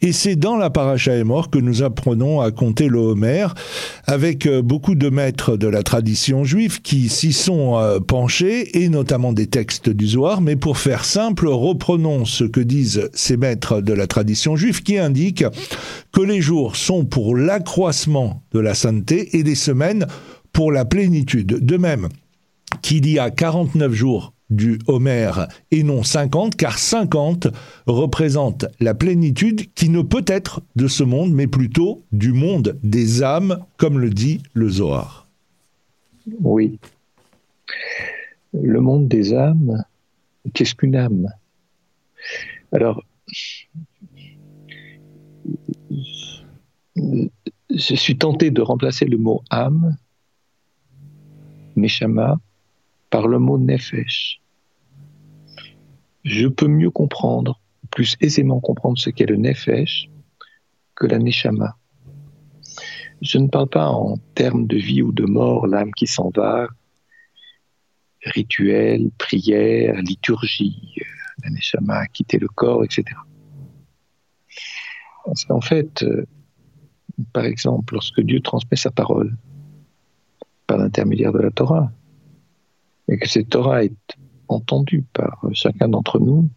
et 0.01 0.11
c'est 0.11 0.35
dans 0.35 0.57
la 0.57 0.69
paracha 0.69 1.23
mort 1.23 1.49
que 1.49 1.57
nous 1.57 1.81
apprenons 1.81 2.41
à 2.41 2.51
compter 2.51 2.87
le 2.87 2.99
Homer, 2.99 3.47
avec 4.05 4.47
beaucoup 4.47 4.95
de 4.95 5.09
maîtres 5.09 5.57
de 5.57 5.67
la 5.67 5.81
tradition 5.81 6.43
juive 6.43 6.81
qui 6.81 7.09
s'y 7.09 7.33
sont 7.33 7.79
penchés, 8.07 8.83
et 8.83 8.89
notamment 8.89 9.33
des 9.33 9.47
textes 9.47 9.89
du 9.89 10.05
mais 10.41 10.55
pour 10.55 10.77
faire 10.77 11.03
simple, 11.03 11.47
reprenons 11.47 12.25
ce 12.25 12.43
que 12.43 12.61
disent 12.61 13.09
ces 13.13 13.37
maîtres 13.37 13.81
de 13.81 13.93
la 13.93 14.07
tradition 14.07 14.55
juive 14.55 14.83
qui 14.83 14.97
indiquent 14.97 15.45
que 16.11 16.21
les 16.21 16.41
jours 16.41 16.75
sont 16.75 17.05
pour 17.05 17.35
l'accroissement 17.35 18.43
de 18.53 18.59
la 18.59 18.73
sainteté 18.73 19.37
et 19.37 19.43
les 19.43 19.55
semaines 19.55 20.07
pour 20.55 20.71
la 20.71 20.85
plénitude. 20.85 21.65
De 21.65 21.77
même 21.77 22.07
qu'il 22.81 23.07
y 23.09 23.19
a 23.19 23.29
49 23.29 23.91
jours 23.91 24.33
du 24.49 24.79
Homère 24.87 25.49
et 25.71 25.83
non 25.83 26.01
50, 26.01 26.55
car 26.55 26.79
50 26.79 27.49
représente 27.87 28.65
la 28.79 28.93
plénitude 28.93 29.73
qui 29.73 29.89
ne 29.89 30.01
peut 30.01 30.23
être 30.27 30.61
de 30.77 30.87
ce 30.87 31.03
monde, 31.03 31.33
mais 31.33 31.47
plutôt 31.47 32.03
du 32.13 32.31
monde 32.31 32.79
des 32.83 33.21
âmes, 33.21 33.65
comme 33.75 33.99
le 33.99 34.09
dit 34.09 34.41
le 34.53 34.69
Zohar. 34.69 35.27
Oui. 36.39 36.79
Le 38.53 38.79
monde 38.79 39.09
des 39.09 39.33
âmes, 39.33 39.83
qu'est-ce 40.53 40.73
qu'une 40.73 40.95
âme? 40.95 41.27
Alors, 42.71 43.03
je 46.95 47.95
suis 47.95 48.17
tenté 48.17 48.51
de 48.51 48.61
remplacer 48.61 49.03
le 49.03 49.17
mot 49.17 49.43
âme 49.49 49.97
Neshama, 51.75 52.39
par 53.09 53.27
le 53.27 53.39
mot 53.39 53.57
Nefesh. 53.57 54.41
Je 56.23 56.47
peux 56.47 56.67
mieux 56.67 56.89
comprendre, 56.89 57.61
plus 57.91 58.15
aisément 58.21 58.59
comprendre 58.59 58.97
ce 58.97 59.09
qu'est 59.09 59.25
le 59.25 59.37
Nefesh 59.37 60.09
que 60.95 61.05
la 61.05 61.19
Neshama. 61.19 61.77
Je 63.21 63.37
ne 63.37 63.47
parle 63.47 63.69
pas 63.69 63.87
en 63.87 64.17
termes 64.33 64.67
de 64.67 64.77
vie 64.77 65.01
ou 65.01 65.11
de 65.11 65.25
mort, 65.25 65.67
l'âme 65.67 65.93
qui 65.93 66.07
s'en 66.07 66.29
va, 66.35 66.67
rituel, 68.25 69.11
prière, 69.17 70.01
liturgie, 70.01 70.95
la 71.43 71.49
Neshama 71.49 71.99
a 71.99 72.07
quitté 72.07 72.37
le 72.37 72.47
corps, 72.47 72.83
etc. 72.83 73.03
Qu'en 75.47 75.61
fait, 75.61 76.03
euh, 76.03 76.25
par 77.33 77.45
exemple, 77.45 77.93
lorsque 77.93 78.21
Dieu 78.21 78.41
transmet 78.41 78.77
sa 78.77 78.91
parole, 78.91 79.35
par 80.67 80.77
l'intermédiaire 80.77 81.31
de 81.31 81.39
la 81.39 81.51
Torah, 81.51 81.91
et 83.07 83.17
que 83.17 83.27
cette 83.27 83.49
Torah 83.49 83.83
est 83.83 83.95
entendue 84.47 85.03
par 85.13 85.43
chacun 85.53 85.89
d'entre 85.89 86.19
nous, 86.19 86.49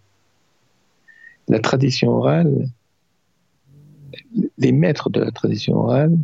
la 1.48 1.60
tradition 1.60 2.10
orale, 2.10 2.68
les 4.58 4.72
maîtres 4.72 5.10
de 5.10 5.20
la 5.20 5.30
tradition 5.30 5.76
orale 5.76 6.18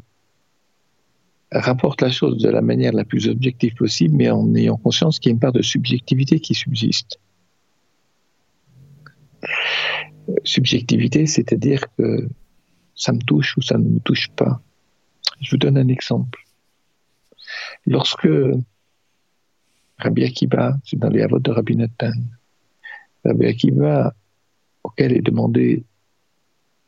rapportent 1.52 2.02
la 2.02 2.10
chose 2.10 2.38
de 2.42 2.48
la 2.48 2.62
manière 2.62 2.92
la 2.92 3.04
plus 3.04 3.28
objective 3.28 3.74
possible, 3.74 4.16
mais 4.16 4.30
en 4.30 4.54
ayant 4.54 4.76
conscience 4.76 5.18
qu'il 5.18 5.30
y 5.30 5.32
a 5.32 5.34
une 5.34 5.40
part 5.40 5.52
de 5.52 5.62
subjectivité 5.62 6.40
qui 6.40 6.54
subsiste. 6.54 7.18
Subjectivité, 10.44 11.26
c'est-à-dire 11.26 11.84
que 11.96 12.28
ça 12.94 13.12
me 13.12 13.20
touche 13.20 13.56
ou 13.56 13.62
ça 13.62 13.78
ne 13.78 13.88
me 13.88 14.00
touche 14.00 14.30
pas. 14.36 14.60
Je 15.40 15.50
vous 15.50 15.56
donne 15.58 15.78
un 15.78 15.88
exemple. 15.88 16.43
Lorsque 17.86 18.28
Rabbi 19.98 20.24
Akiba, 20.24 20.78
c'est 20.84 20.98
dans 20.98 21.10
les 21.10 21.22
avots 21.22 21.38
de 21.38 21.50
Rabbi 21.50 21.76
Nathan, 21.76 22.12
Rabbi 23.24 23.46
Akiba, 23.46 24.14
auquel 24.82 25.12
est 25.12 25.22
demandé, 25.22 25.84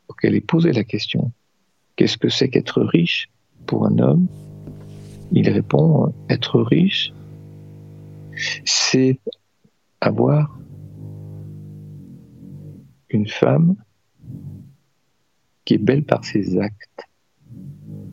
auquel 0.07 0.35
est 0.35 0.41
posé 0.41 0.71
la 0.71 0.83
question, 0.83 1.31
qu'est-ce 1.95 2.17
que 2.17 2.29
c'est 2.29 2.49
qu'être 2.49 2.81
riche 2.81 3.29
pour 3.65 3.85
un 3.85 3.97
homme? 3.99 4.27
Il 5.31 5.49
répond, 5.49 6.13
être 6.29 6.61
riche, 6.61 7.13
c'est 8.65 9.19
avoir 10.01 10.57
une 13.09 13.27
femme 13.27 13.75
qui 15.65 15.75
est 15.75 15.79
belle 15.79 16.03
par 16.03 16.23
ses 16.23 16.57
actes. 16.59 17.03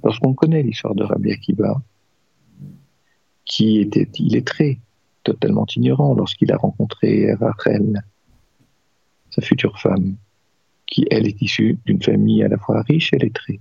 Lorsqu'on 0.02 0.34
connaît 0.34 0.62
l'histoire 0.62 0.94
de 0.94 1.04
Rabbi 1.04 1.30
Akiba, 1.30 1.80
qui 3.44 3.78
était 3.78 4.08
illettré, 4.18 4.80
totalement 5.22 5.66
ignorant 5.74 6.14
lorsqu'il 6.14 6.52
a 6.52 6.56
rencontré 6.56 7.32
Rachel, 7.34 8.02
sa 9.30 9.42
future 9.42 9.78
femme, 9.80 10.16
qui 10.86 11.06
elle 11.10 11.26
est 11.26 11.40
issue 11.42 11.78
d'une 11.86 12.02
famille 12.02 12.42
à 12.42 12.48
la 12.48 12.58
fois 12.58 12.82
riche 12.82 13.12
et 13.12 13.18
lettrée. 13.18 13.60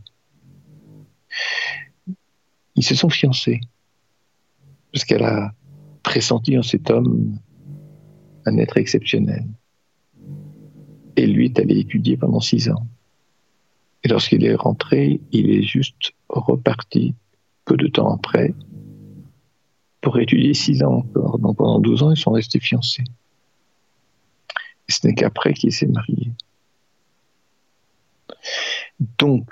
Ils 2.76 2.84
se 2.84 2.96
sont 2.96 3.10
fiancés 3.10 3.62
parce 4.92 5.06
qu'elle 5.06 5.24
a 5.24 5.54
pressenti 6.04 6.58
en 6.58 6.64
cet 6.64 6.90
homme 6.92 7.40
un 8.46 8.58
être 8.58 8.78
exceptionnel. 8.78 9.46
Et 11.16 11.26
lui 11.26 11.46
est 11.46 11.60
allé 11.60 11.80
étudier 11.80 12.18
pendant 12.18 12.40
six 12.40 12.70
ans. 12.70 12.86
Et 14.04 14.10
lorsqu'il 14.10 14.46
est 14.46 14.56
rentré, 14.56 15.22
il 15.32 15.50
est 15.50 15.64
juste 15.64 16.14
reparti 16.30 17.16
peu 17.66 17.78
de 17.78 17.88
temps 17.88 18.14
après 18.14 18.54
pour 20.04 20.20
étudier 20.20 20.54
six 20.54 20.84
ans 20.84 20.98
encore. 20.98 21.40
Donc 21.40 21.58
pendant 21.58 21.80
douze 21.80 22.04
ans, 22.04 22.12
ils 22.12 22.18
sont 22.18 22.34
restés 22.34 22.60
fiancés. 22.60 23.06
Ce 24.88 25.08
n'est 25.08 25.16
qu'après 25.16 25.54
qu'il 25.54 25.72
s'est 25.72 25.88
marié. 25.88 26.32
Donc, 29.18 29.50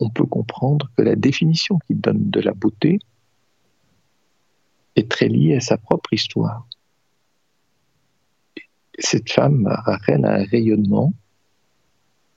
on 0.00 0.08
peut 0.08 0.24
comprendre 0.24 0.90
que 0.96 1.02
la 1.02 1.14
définition 1.14 1.78
qu'il 1.86 2.00
donne 2.00 2.30
de 2.30 2.40
la 2.40 2.52
beauté 2.52 2.98
est 4.96 5.08
très 5.08 5.28
liée 5.28 5.56
à 5.56 5.60
sa 5.60 5.76
propre 5.76 6.12
histoire. 6.14 6.66
Cette 8.98 9.30
femme, 9.30 9.66
a 9.66 9.98
un 10.08 10.44
rayonnement 10.44 11.12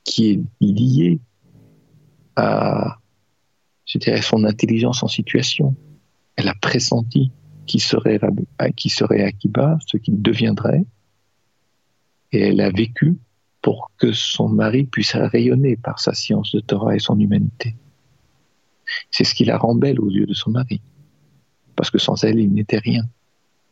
qui 0.04 0.32
est 0.32 0.42
lié 0.60 1.20
à, 2.36 2.98
son 4.22 4.44
intelligence 4.44 5.02
en 5.02 5.08
situation. 5.08 5.76
Elle 6.38 6.48
a 6.48 6.56
pressenti 6.56 7.32
qui 7.66 7.80
serait, 7.80 8.20
qui 8.76 8.90
serait 8.90 9.24
Akiba, 9.24 9.78
ce 9.86 9.98
qu'il 9.98 10.22
deviendrait, 10.22 10.86
et 12.32 12.40
elle 12.40 12.62
a 12.62 12.72
vécu 12.72 13.18
pour 13.62 13.92
que 13.98 14.14
son 14.14 14.48
mari 14.48 14.86
puisse 14.86 15.16
rayonner 15.16 15.76
par 15.76 16.00
sa 16.00 16.14
science 16.14 16.54
de 16.54 16.62
Torah 16.62 16.96
et 16.96 17.00
son 17.00 17.20
humanité. 17.20 17.76
C'est 19.12 19.26
ce 19.26 19.36
qui 19.36 19.44
la 19.44 19.58
rend 19.58 19.76
belle 19.76 20.00
aux 20.00 20.10
yeux 20.10 20.26
de 20.26 20.34
son 20.34 20.52
mari, 20.52 20.82
parce 21.76 21.92
que 21.92 21.98
sans 21.98 22.24
elle, 22.24 22.40
il 22.40 22.54
n'était 22.54 22.80
rien. 22.80 23.04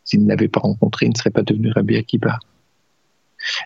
S'il 0.04 0.24
ne 0.24 0.28
l'avait 0.28 0.50
pas 0.50 0.60
rencontrée, 0.60 1.06
il 1.06 1.10
ne 1.10 1.18
serait 1.18 1.32
pas 1.32 1.44
devenu 1.44 1.72
Rabbi 1.72 1.96
Akiba. 1.96 2.38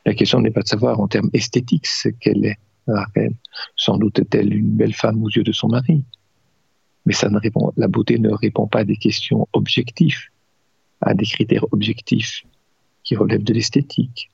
La 0.06 0.14
question 0.14 0.40
n'est 0.40 0.52
pas 0.52 0.62
de 0.62 0.68
savoir 0.68 1.00
en 1.00 1.08
termes 1.08 1.30
esthétiques 1.34 1.88
ce 1.88 2.10
qu'elle 2.10 2.46
est, 2.46 2.60
Rachel. 2.88 3.34
Sans 3.76 3.98
doute 3.98 4.20
est-elle 4.20 4.54
une 4.54 4.76
belle 4.76 4.94
femme 4.94 5.24
aux 5.24 5.30
yeux 5.30 5.44
de 5.44 5.52
son 5.52 5.70
mari, 5.70 6.04
mais 7.06 7.14
ça 7.14 7.30
ne 7.30 7.38
répond, 7.38 7.72
la 7.78 7.88
beauté 7.88 8.20
ne 8.20 8.32
répond 8.32 8.68
pas 8.68 8.80
à 8.80 8.84
des 8.84 8.98
questions 8.98 9.48
objectives, 9.54 10.20
à 11.02 11.14
des 11.14 11.26
critères 11.26 11.66
objectifs 11.72 12.44
qui 13.04 13.16
relèvent 13.16 13.44
de 13.44 13.54
l'esthétique. 13.54 14.30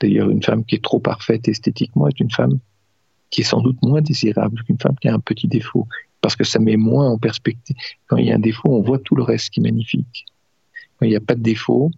D'ailleurs, 0.00 0.30
une 0.30 0.42
femme 0.42 0.64
qui 0.64 0.76
est 0.76 0.82
trop 0.82 0.98
parfaite 0.98 1.48
esthétiquement 1.48 2.08
est 2.08 2.18
une 2.18 2.30
femme 2.30 2.58
qui 3.30 3.42
est 3.42 3.44
sans 3.44 3.60
doute 3.60 3.80
moins 3.82 4.02
désirable 4.02 4.62
qu'une 4.64 4.78
femme 4.78 4.96
qui 5.00 5.08
a 5.08 5.14
un 5.14 5.20
petit 5.20 5.48
défaut, 5.48 5.86
parce 6.20 6.36
que 6.36 6.44
ça 6.44 6.58
met 6.58 6.76
moins 6.76 7.08
en 7.08 7.18
perspective. 7.18 7.76
Quand 8.06 8.16
il 8.16 8.26
y 8.26 8.32
a 8.32 8.36
un 8.36 8.40
défaut, 8.40 8.68
on 8.68 8.82
voit 8.82 8.98
tout 8.98 9.16
le 9.16 9.22
reste 9.22 9.50
qui 9.50 9.60
est 9.60 9.62
magnifique. 9.62 10.26
Quand 10.96 11.06
il 11.06 11.10
n'y 11.10 11.16
a 11.16 11.20
pas 11.20 11.34
de 11.34 11.42
défaut, 11.42 11.90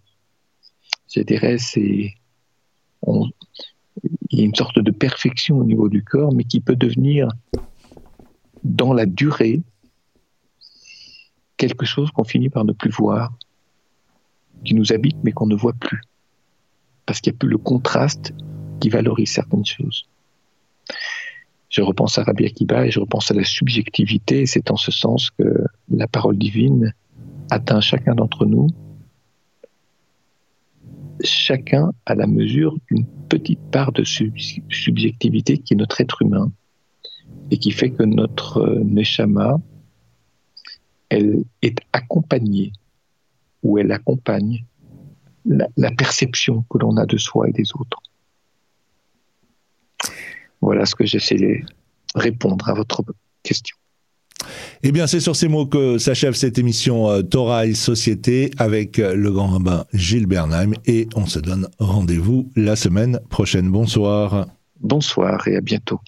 je 1.13 1.21
dirais, 1.21 1.57
c'est, 1.57 2.15
il 4.29 4.39
y 4.39 4.41
a 4.41 4.45
une 4.45 4.55
sorte 4.55 4.79
de 4.79 4.91
perfection 4.91 5.57
au 5.59 5.63
niveau 5.63 5.89
du 5.89 6.03
corps, 6.03 6.33
mais 6.33 6.43
qui 6.43 6.59
peut 6.61 6.75
devenir, 6.75 7.29
dans 8.63 8.93
la 8.93 9.05
durée, 9.05 9.61
quelque 11.57 11.85
chose 11.85 12.11
qu'on 12.11 12.23
finit 12.23 12.49
par 12.49 12.65
ne 12.65 12.73
plus 12.73 12.91
voir, 12.91 13.33
qui 14.63 14.73
nous 14.73 14.93
habite 14.93 15.17
mais 15.23 15.31
qu'on 15.31 15.47
ne 15.47 15.55
voit 15.55 15.73
plus 15.73 16.01
parce 17.05 17.21
qu'il 17.21 17.31
n'y 17.31 17.37
a 17.37 17.39
plus 17.39 17.49
le 17.49 17.57
contraste 17.57 18.33
qui 18.79 18.89
valorise 18.89 19.31
certaines 19.31 19.65
choses. 19.65 20.07
Je 21.69 21.81
repense 21.81 22.17
à 22.17 22.23
Rabbi 22.23 22.45
Akiba 22.45 22.85
et 22.85 22.91
je 22.91 22.99
repense 22.99 23.31
à 23.31 23.33
la 23.33 23.43
subjectivité, 23.43 24.45
c'est 24.45 24.71
en 24.71 24.77
ce 24.77 24.91
sens 24.91 25.29
que 25.31 25.65
la 25.89 26.07
parole 26.07 26.37
divine 26.37 26.93
atteint 27.49 27.81
chacun 27.81 28.15
d'entre 28.15 28.45
nous, 28.45 28.67
chacun 31.23 31.91
à 32.05 32.15
la 32.15 32.27
mesure 32.27 32.77
d'une 32.89 33.05
petite 33.29 33.59
part 33.71 33.91
de 33.91 34.03
subjectivité 34.03 35.57
qui 35.57 35.73
est 35.73 35.77
notre 35.77 36.01
être 36.01 36.21
humain 36.21 36.51
et 37.51 37.57
qui 37.57 37.71
fait 37.71 37.89
que 37.89 38.03
notre 38.03 38.79
neshama, 38.83 39.59
elle 41.09 41.43
est 41.61 41.77
accompagnée 41.93 42.73
ou 43.63 43.77
elle 43.77 43.91
accompagne 43.91 44.63
la, 45.45 45.91
perception 45.91 46.65
que 46.69 46.77
l'on 46.77 46.97
a 46.97 47.05
de 47.05 47.17
soi 47.17 47.49
et 47.49 47.51
des 47.51 47.67
autres. 47.75 48.01
Voilà 50.61 50.85
ce 50.85 50.95
que 50.95 51.05
j'essaie 51.05 51.35
de 51.35 51.59
répondre 52.15 52.67
à 52.69 52.73
votre 52.73 53.03
question. 53.43 53.77
Eh 54.83 54.91
bien, 54.91 55.07
c'est 55.07 55.19
sur 55.19 55.35
ces 55.35 55.47
mots 55.47 55.65
que 55.65 55.97
s'achève 55.97 56.33
cette 56.33 56.57
émission 56.57 57.09
euh, 57.09 57.21
Torah 57.21 57.65
et 57.65 57.73
Société 57.73 58.51
avec 58.57 58.99
euh, 58.99 59.15
le 59.15 59.31
grand 59.31 59.47
rabbin 59.47 59.85
Gilles 59.93 60.27
Bernheim 60.27 60.73
et 60.85 61.07
on 61.15 61.25
se 61.25 61.39
donne 61.39 61.67
rendez-vous 61.79 62.51
la 62.55 62.75
semaine 62.75 63.19
prochaine. 63.29 63.69
Bonsoir. 63.69 64.47
Bonsoir 64.79 65.47
et 65.47 65.55
à 65.55 65.61
bientôt. 65.61 65.99